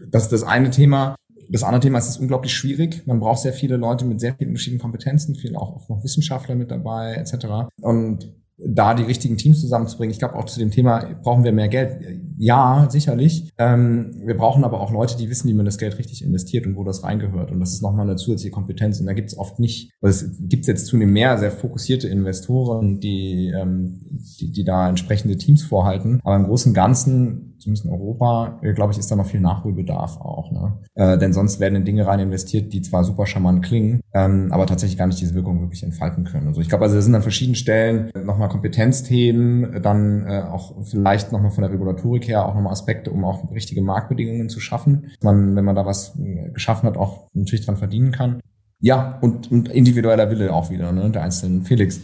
[0.10, 1.16] das ist das eine Thema.
[1.50, 3.06] Das andere Thema ist, es ist unglaublich schwierig.
[3.06, 6.56] Man braucht sehr viele Leute mit sehr vielen verschiedenen Kompetenzen, viel auch oft noch Wissenschaftler
[6.56, 7.70] mit dabei, etc.
[7.82, 10.12] Und da die richtigen Teams zusammenzubringen.
[10.12, 12.20] Ich glaube auch zu dem Thema, brauchen wir mehr Geld?
[12.38, 13.50] Ja, sicherlich.
[13.58, 16.76] Ähm, wir brauchen aber auch Leute, die wissen, wie man das Geld richtig investiert und
[16.76, 17.52] wo das reingehört.
[17.52, 19.00] Und das ist nochmal eine zusätzliche Kompetenz.
[19.00, 23.00] Und da gibt es oft nicht, weil es gibt jetzt zunehmend mehr sehr fokussierte Investoren,
[23.00, 24.02] die, ähm,
[24.40, 26.20] die, die da entsprechende Teams vorhalten.
[26.24, 29.40] Aber im Großen und Ganzen zumindest in Europa, äh, glaube ich, ist da noch viel
[29.40, 30.52] Nachholbedarf auch.
[30.52, 30.78] Ne?
[30.96, 34.66] Äh, denn sonst werden in Dinge rein investiert, die zwar super charmant klingen, ähm, aber
[34.66, 36.48] tatsächlich gar nicht diese Wirkung wirklich entfalten können.
[36.48, 41.32] Also ich glaube, also das sind an verschiedenen Stellen nochmal Kompetenzthemen, dann äh, auch vielleicht
[41.32, 45.12] nochmal von der Regulatorik her auch nochmal Aspekte, um auch richtige Marktbedingungen zu schaffen.
[45.22, 48.40] Man, wenn man da was äh, geschaffen hat, auch natürlich dran verdienen kann.
[48.80, 51.64] Ja, und, und individueller Wille auch wieder, ne, der einzelnen.
[51.64, 52.00] Felix.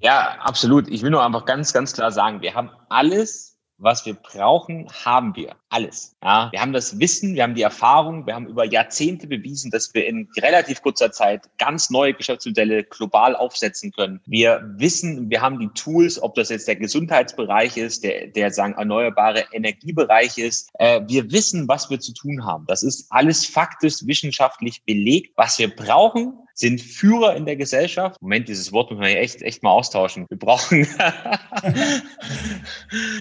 [0.00, 0.88] Ja, absolut.
[0.88, 3.52] Ich will nur einfach ganz, ganz klar sagen, wir haben alles
[3.82, 5.56] was wir brauchen, haben wir.
[5.72, 6.14] Alles.
[6.22, 9.92] Ja, wir haben das Wissen, wir haben die Erfahrung, wir haben über Jahrzehnte bewiesen, dass
[9.94, 14.20] wir in relativ kurzer Zeit ganz neue Geschäftsmodelle global aufsetzen können.
[14.26, 18.74] Wir wissen, wir haben die Tools, ob das jetzt der Gesundheitsbereich ist, der, der sagen
[18.74, 20.70] erneuerbare Energiebereich ist.
[20.78, 22.66] Äh, wir wissen, was wir zu tun haben.
[22.66, 25.32] Das ist alles faktisch wissenschaftlich belegt.
[25.36, 28.20] Was wir brauchen, sind Führer in der Gesellschaft.
[28.20, 30.26] Moment, dieses Wort muss man echt, echt mal austauschen.
[30.28, 30.86] Wir brauchen,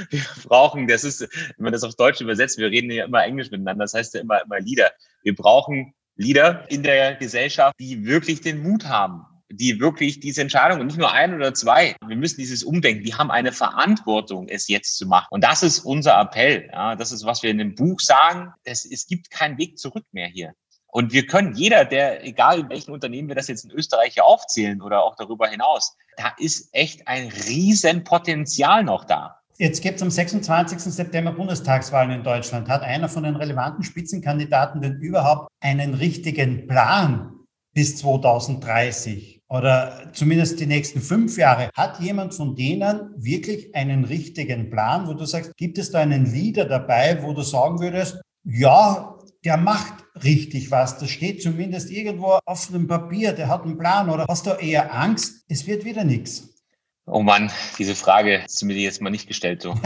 [0.10, 3.52] wir brauchen, das ist, wenn man das auf Deutsch übersetzt, wir reden ja immer Englisch
[3.52, 4.92] miteinander, das heißt ja immer, immer Leader.
[5.24, 10.80] Wir brauchen Leader in der Gesellschaft, die wirklich den Mut haben, die wirklich diese Entscheidung
[10.80, 11.96] und nicht nur ein oder zwei.
[12.06, 13.04] Wir müssen dieses Umdenken.
[13.04, 15.28] Die haben eine Verantwortung, es jetzt zu machen.
[15.32, 16.70] Und das ist unser Appell.
[16.72, 18.54] Ja, das ist, was wir in dem Buch sagen.
[18.64, 20.54] Es, es gibt keinen Weg zurück mehr hier.
[20.88, 24.26] Und wir können jeder, der, egal in welchen Unternehmen wir das jetzt in Österreich hier
[24.26, 29.41] aufzählen oder auch darüber hinaus, da ist echt ein Riesenpotenzial noch da.
[29.58, 30.80] Jetzt gibt es am 26.
[30.80, 32.70] September Bundestagswahlen in Deutschland.
[32.70, 37.34] Hat einer von den relevanten Spitzenkandidaten denn überhaupt einen richtigen Plan
[37.74, 41.70] bis 2030 oder zumindest die nächsten fünf Jahre?
[41.76, 46.32] Hat jemand von denen wirklich einen richtigen Plan, wo du sagst, gibt es da einen
[46.32, 49.94] Leader dabei, wo du sagen würdest, ja, der macht
[50.24, 50.98] richtig was.
[50.98, 54.94] Das steht zumindest irgendwo auf dem Papier, der hat einen Plan oder hast du eher
[54.94, 56.51] Angst, es wird wieder nichts?
[57.08, 59.76] Oh Mann, diese Frage ist mir jetzt mal nicht gestellt so.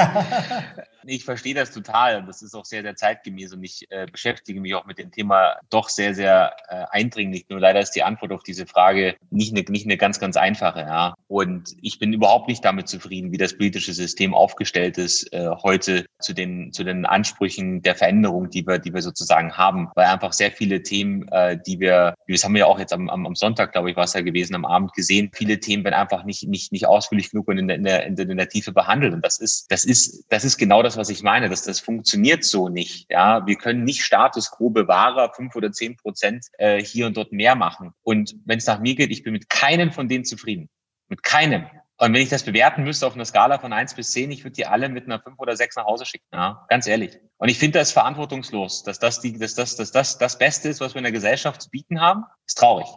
[1.07, 4.73] Ich verstehe das total das ist auch sehr, sehr zeitgemäß und ich äh, beschäftige mich
[4.73, 7.45] auch mit dem Thema doch sehr, sehr äh, eindringlich.
[7.49, 10.79] Nur leider ist die Antwort auf diese Frage nicht eine, nicht eine ganz, ganz einfache.
[10.79, 11.13] Ja.
[11.27, 16.05] Und ich bin überhaupt nicht damit zufrieden, wie das politische System aufgestellt ist äh, heute
[16.19, 19.89] zu den, zu den Ansprüchen der Veränderung, die wir, die wir sozusagen haben.
[19.95, 23.09] Weil einfach sehr viele Themen, äh, die wir, das haben wir ja auch jetzt am,
[23.09, 25.95] am, am Sonntag, glaube ich, war es ja gewesen, am Abend gesehen, viele Themen werden
[25.95, 27.83] einfach nicht, nicht, nicht ausführlich genug und in der, in
[28.15, 29.13] der, in der, Tiefe behandelt.
[29.13, 32.43] Und das ist, das ist, das ist genau das, was ich meine, dass das funktioniert
[32.43, 33.09] so nicht.
[33.09, 37.31] Ja, wir können nicht Status quo Bewahrer fünf oder zehn Prozent äh, hier und dort
[37.31, 37.93] mehr machen.
[38.03, 40.69] Und wenn es nach mir geht, ich bin mit keinem von denen zufrieden.
[41.07, 41.65] Mit keinem.
[41.97, 44.55] Und wenn ich das bewerten müsste auf einer Skala von eins bis zehn, ich würde
[44.55, 46.25] die alle mit einer fünf oder sechs nach Hause schicken.
[46.33, 47.19] Ja, ganz ehrlich.
[47.37, 50.81] Und ich finde das verantwortungslos, dass das die, dass das, dass das das Beste ist,
[50.81, 52.25] was wir in der Gesellschaft zu bieten haben.
[52.45, 52.87] Ist traurig.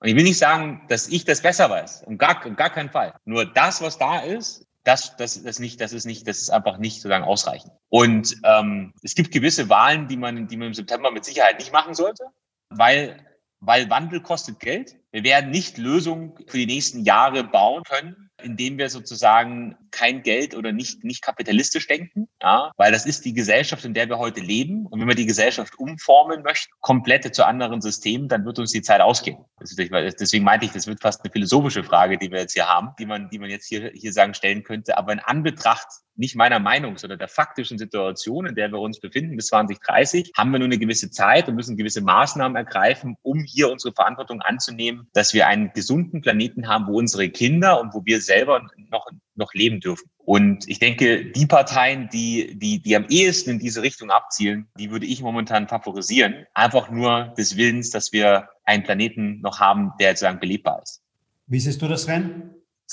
[0.00, 2.02] Und ich will nicht sagen, dass ich das besser weiß.
[2.06, 3.14] Um gar, um gar keinen Fall.
[3.24, 6.78] Nur das, was da ist, das, das, das nicht, das ist nicht, das ist einfach
[6.78, 7.72] nicht sozusagen ausreichend.
[7.88, 11.72] Und ähm, es gibt gewisse Wahlen, die man, die man im September mit Sicherheit nicht
[11.72, 12.24] machen sollte,
[12.70, 13.18] weil,
[13.60, 14.96] weil Wandel kostet Geld.
[15.10, 20.54] Wir werden nicht Lösungen für die nächsten Jahre bauen können, indem wir sozusagen kein Geld
[20.54, 24.40] oder nicht, nicht kapitalistisch denken, ja, weil das ist die Gesellschaft, in der wir heute
[24.40, 24.86] leben.
[24.86, 28.82] Und wenn wir die Gesellschaft umformen möchten, komplette zu anderen Systemen, dann wird uns die
[28.82, 29.44] Zeit ausgehen.
[29.60, 33.06] Deswegen meinte ich, das wird fast eine philosophische Frage, die wir jetzt hier haben, die
[33.06, 34.96] man, die man jetzt hier, hier sagen stellen könnte.
[34.96, 39.36] Aber in Anbetracht nicht meiner Meinung, sondern der faktischen Situation, in der wir uns befinden
[39.36, 43.70] bis 2030, haben wir nur eine gewisse Zeit und müssen gewisse Maßnahmen ergreifen, um hier
[43.70, 48.20] unsere Verantwortung anzunehmen, dass wir einen gesunden Planeten haben, wo unsere Kinder und wo wir
[48.20, 50.10] selber noch, noch leben dürfen.
[50.18, 54.90] Und ich denke, die Parteien, die, die, die am ehesten in diese Richtung abzielen, die
[54.90, 56.46] würde ich momentan favorisieren.
[56.52, 61.02] Einfach nur des Willens, dass wir einen Planeten noch haben, der sozusagen belebbar ist.
[61.46, 62.50] Wie siehst du das, Sven?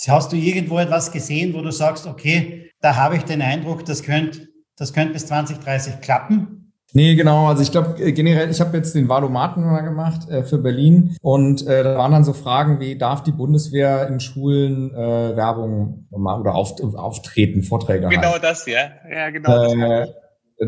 [0.07, 4.03] Hast du irgendwo etwas gesehen, wo du sagst, okay, da habe ich den Eindruck, das
[4.03, 6.73] könnte, das könnte bis 2030 klappen?
[6.91, 7.47] Nee, genau.
[7.47, 11.15] Also ich glaube äh, generell, ich habe jetzt den Valomaten mal gemacht äh, für Berlin
[11.21, 16.07] und äh, da waren dann so Fragen wie, darf die Bundeswehr in Schulen äh, Werbung
[16.11, 18.41] machen oder auf, auftreten, Vorträge Genau halten.
[18.43, 18.91] das, ja.
[19.09, 19.73] Ja, genau.
[19.73, 20.07] Äh,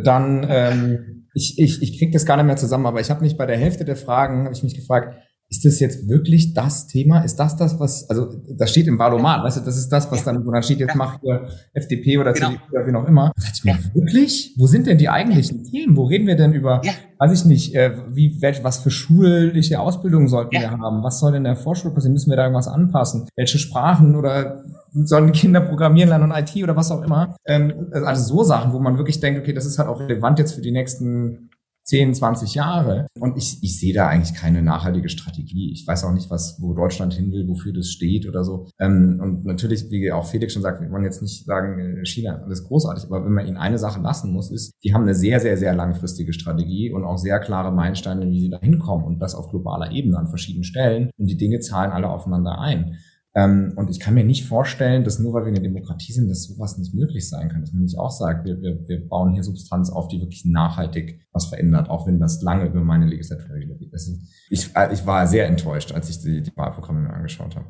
[0.03, 3.37] dann, ähm, ich, ich, ich kriege das gar nicht mehr zusammen, aber ich habe mich
[3.37, 5.15] bei der Hälfte der Fragen, habe ich mich gefragt,
[5.49, 7.21] ist das jetzt wirklich das Thema?
[7.21, 10.23] Ist das das, was, also das steht im Valomat, weißt du, das ist das, was
[10.23, 12.49] dann, wo dann steht, jetzt macht ihr FDP oder genau.
[12.49, 13.31] CDU oder wie auch immer.
[13.35, 14.55] Da ich mir, wirklich?
[14.57, 15.95] Wo sind denn die eigentlichen Themen?
[15.95, 16.93] Wo reden wir denn über, ja.
[17.19, 20.61] weiß ich nicht, äh, wie, welch, was für schulische Ausbildungen sollten ja.
[20.61, 21.03] wir haben?
[21.03, 22.13] Was soll in der Vorschule passieren?
[22.13, 23.27] Müssen wir da irgendwas anpassen?
[23.35, 27.35] Welche Sprachen oder sollen Kinder programmieren lernen und IT oder was auch immer?
[27.45, 30.53] Ähm, also so Sachen, wo man wirklich denkt, okay, das ist halt auch relevant jetzt
[30.53, 31.51] für die nächsten
[31.85, 33.07] 10, 20 Jahre.
[33.19, 35.71] Und ich, ich sehe da eigentlich keine nachhaltige Strategie.
[35.71, 38.67] Ich weiß auch nicht, was, wo Deutschland hin will, wofür das steht oder so.
[38.79, 42.41] Ähm, und natürlich, wie auch Felix schon sagt, wir wollen jetzt nicht sagen, äh, China
[42.43, 45.39] alles großartig, aber wenn man ihnen eine Sache lassen muss, ist, die haben eine sehr,
[45.39, 49.35] sehr, sehr langfristige Strategie und auch sehr klare Meilensteine, wie sie da hinkommen und das
[49.35, 51.11] auf globaler Ebene an verschiedenen Stellen.
[51.17, 52.97] Und die Dinge zahlen alle aufeinander ein.
[53.37, 56.43] Ähm, und ich kann mir nicht vorstellen, dass nur weil wir eine Demokratie sind, dass
[56.43, 57.61] sowas nicht möglich sein kann.
[57.61, 61.19] Dass man nicht auch sagt, wir, wir, wir bauen hier Substanz auf, die wirklich nachhaltig
[61.33, 63.93] was verändert, auch wenn das lange über meine Legislaturperiode geht.
[64.49, 67.65] Ich, äh, ich war sehr enttäuscht, als ich die, die Wahlprogramme mir angeschaut habe.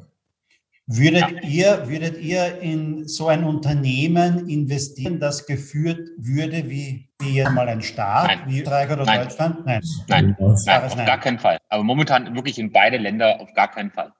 [0.88, 1.49] Würdet, ja.
[1.49, 7.68] ihr, würdet ihr in so ein Unternehmen investieren, das geführt würde wie, wie jetzt mal
[7.68, 8.39] ein Staat, nein.
[8.45, 9.24] wie Österreich oder nein.
[9.24, 9.66] Deutschland?
[9.66, 11.07] Nein, nein, nein, nein auf nein.
[11.07, 11.57] gar keinen Fall.
[11.70, 14.13] Aber momentan wirklich in beide Länder auf gar keinen Fall.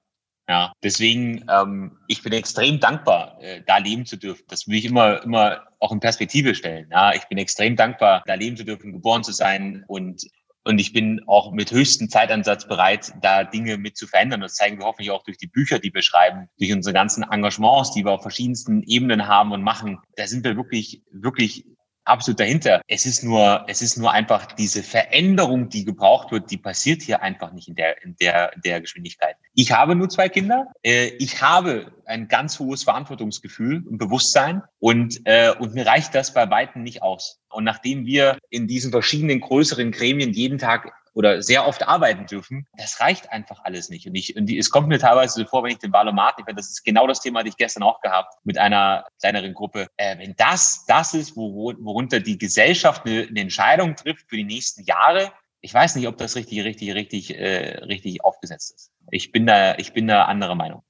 [0.48, 4.43] Ja, deswegen, ähm, ich bin extrem dankbar, äh, da leben zu dürfen.
[4.48, 6.88] Das will ich immer, immer auch in Perspektive stellen.
[6.91, 10.24] Ja, ich bin extrem dankbar, da leben zu dürfen, geboren zu sein und
[10.68, 14.41] und ich bin auch mit höchstem Zeitansatz bereit, da Dinge mit zu verändern.
[14.41, 17.91] Das zeigen wir hoffentlich auch durch die Bücher, die wir schreiben, durch unsere ganzen Engagements,
[17.91, 20.00] die wir auf verschiedensten Ebenen haben und machen.
[20.16, 21.66] Da sind wir wirklich, wirklich
[22.06, 22.82] absolut dahinter.
[22.88, 27.22] Es ist nur, es ist nur einfach diese Veränderung, die gebraucht wird, die passiert hier
[27.22, 29.36] einfach nicht in der, in der, der Geschwindigkeit.
[29.53, 30.68] Ich habe nur zwei Kinder.
[30.84, 36.34] Äh, ich habe ein ganz hohes Verantwortungsgefühl und Bewusstsein und, äh, und mir reicht das
[36.34, 37.41] bei Weitem nicht aus.
[37.49, 42.68] Und nachdem wir in diesen verschiedenen größeren Gremien jeden Tag oder sehr oft arbeiten dürfen,
[42.78, 44.05] das reicht einfach alles nicht.
[44.05, 46.45] Und, ich, und die, es kommt mir teilweise so vor, wenn ich den Valomat, ich
[46.53, 49.88] das ist genau das Thema, das ich gestern auch gehabt mit einer kleineren Gruppe.
[49.97, 54.43] Äh, wenn das das ist, wo, worunter die Gesellschaft eine, eine Entscheidung trifft für die
[54.43, 58.91] nächsten Jahre, ich weiß nicht, ob das richtig, richtig, richtig, äh, richtig aufgesetzt ist.
[59.09, 60.84] Ich bin da, ich bin da anderer Meinung.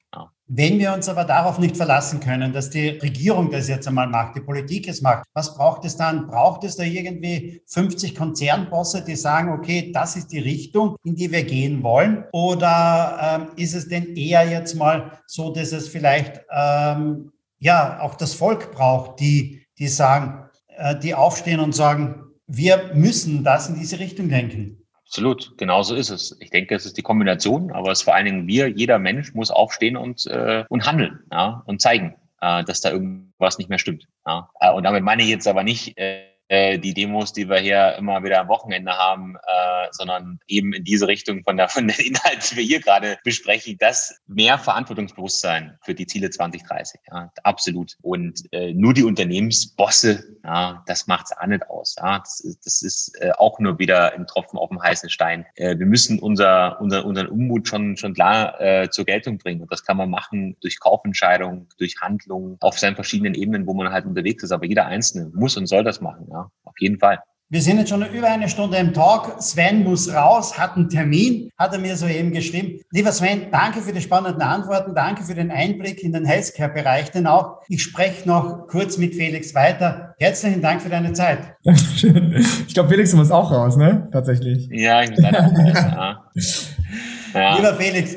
[0.48, 4.36] Wenn wir uns aber darauf nicht verlassen können, dass die Regierung das jetzt einmal macht,
[4.36, 6.28] die Politik es macht, was braucht es dann?
[6.28, 11.32] Braucht es da irgendwie 50 Konzernbosse, die sagen, okay, das ist die Richtung, in die
[11.32, 12.26] wir gehen wollen?
[12.32, 18.14] Oder ähm, ist es denn eher jetzt mal so, dass es vielleicht ähm, ja auch
[18.14, 23.80] das Volk braucht, die, die sagen, äh, die aufstehen und sagen, wir müssen das in
[23.80, 24.85] diese Richtung denken?
[25.08, 26.36] Absolut, genau so ist es.
[26.40, 29.34] Ich denke, es ist die Kombination, aber es ist vor allen Dingen wir, jeder Mensch
[29.34, 33.78] muss aufstehen und, äh, und handeln ja, und zeigen, äh, dass da irgendwas nicht mehr
[33.78, 34.08] stimmt.
[34.26, 34.50] Ja.
[34.60, 37.96] Äh, und damit meine ich jetzt aber nicht, äh, äh, die Demos, die wir hier
[37.98, 42.00] immer wieder am Wochenende haben, äh, sondern eben in diese Richtung von der von den
[42.00, 47.02] Inhalten, die wir hier gerade besprechen, das mehr Verantwortungsbewusstsein für die Ziele 2030.
[47.12, 47.96] Ja, absolut.
[48.02, 51.96] Und äh, nur die Unternehmensbosse, ja, das macht's auch nicht aus.
[51.98, 55.46] Ja, das ist, das ist äh, auch nur wieder ein Tropfen auf dem heißen Stein.
[55.56, 59.62] Äh, wir müssen unser, unser unseren Unmut schon schon klar äh, zur Geltung bringen.
[59.62, 63.92] Und das kann man machen durch Kaufentscheidungen, durch Handlungen auf seinen verschiedenen Ebenen, wo man
[63.92, 64.52] halt unterwegs ist.
[64.52, 66.28] Aber jeder Einzelne muss und soll das machen.
[66.36, 67.20] Auf jeden Fall.
[67.50, 69.36] Wir sind jetzt schon über eine Stunde im Talk.
[69.40, 72.82] Sven muss raus, hat einen Termin, hat er mir soeben geschrieben.
[72.92, 77.28] Lieber Sven, danke für die spannenden Antworten, danke für den Einblick in den Healthcare-Bereich, denn
[77.28, 80.16] auch ich spreche noch kurz mit Felix weiter.
[80.18, 81.38] Herzlichen Dank für deine Zeit.
[81.64, 82.44] Dankeschön.
[82.68, 84.10] Ich glaube, Felix muss auch raus, ne?
[84.12, 84.68] Tatsächlich.
[84.72, 86.76] Ja, ich muss leider raus.
[87.32, 87.56] Ja.
[87.58, 88.16] Lieber Felix,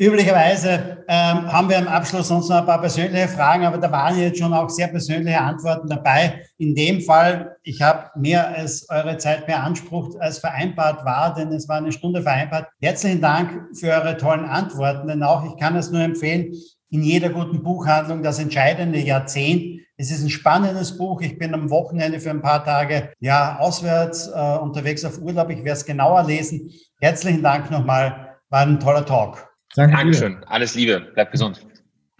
[0.00, 4.18] Üblicherweise ähm, haben wir am Abschluss sonst noch ein paar persönliche Fragen, aber da waren
[4.18, 6.42] jetzt schon auch sehr persönliche Antworten dabei.
[6.56, 11.68] In dem Fall, ich habe mehr als eure Zeit beansprucht, als vereinbart war, denn es
[11.68, 12.68] war eine Stunde vereinbart.
[12.80, 16.54] Herzlichen Dank für eure tollen Antworten, denn auch ich kann es nur empfehlen,
[16.88, 19.82] in jeder guten Buchhandlung das entscheidende Jahrzehnt.
[19.98, 21.20] Es ist ein spannendes Buch.
[21.20, 25.50] Ich bin am Wochenende für ein paar Tage ja auswärts äh, unterwegs auf Urlaub.
[25.50, 26.70] Ich werde es genauer lesen.
[27.02, 28.38] Herzlichen Dank nochmal.
[28.48, 29.49] War ein toller Talk.
[29.74, 30.44] Danke Dankeschön.
[30.46, 31.00] Alles Liebe.
[31.14, 31.60] Bleib gesund.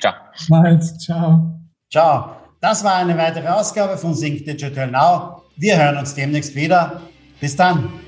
[0.01, 0.15] Ciao.
[0.49, 0.83] Bald.
[1.01, 1.61] Ciao.
[1.91, 2.37] Ciao.
[2.61, 5.43] Das war eine weitere Ausgabe von Sync Digital Now.
[5.57, 7.01] Wir hören uns demnächst wieder.
[7.41, 8.00] Bis dann.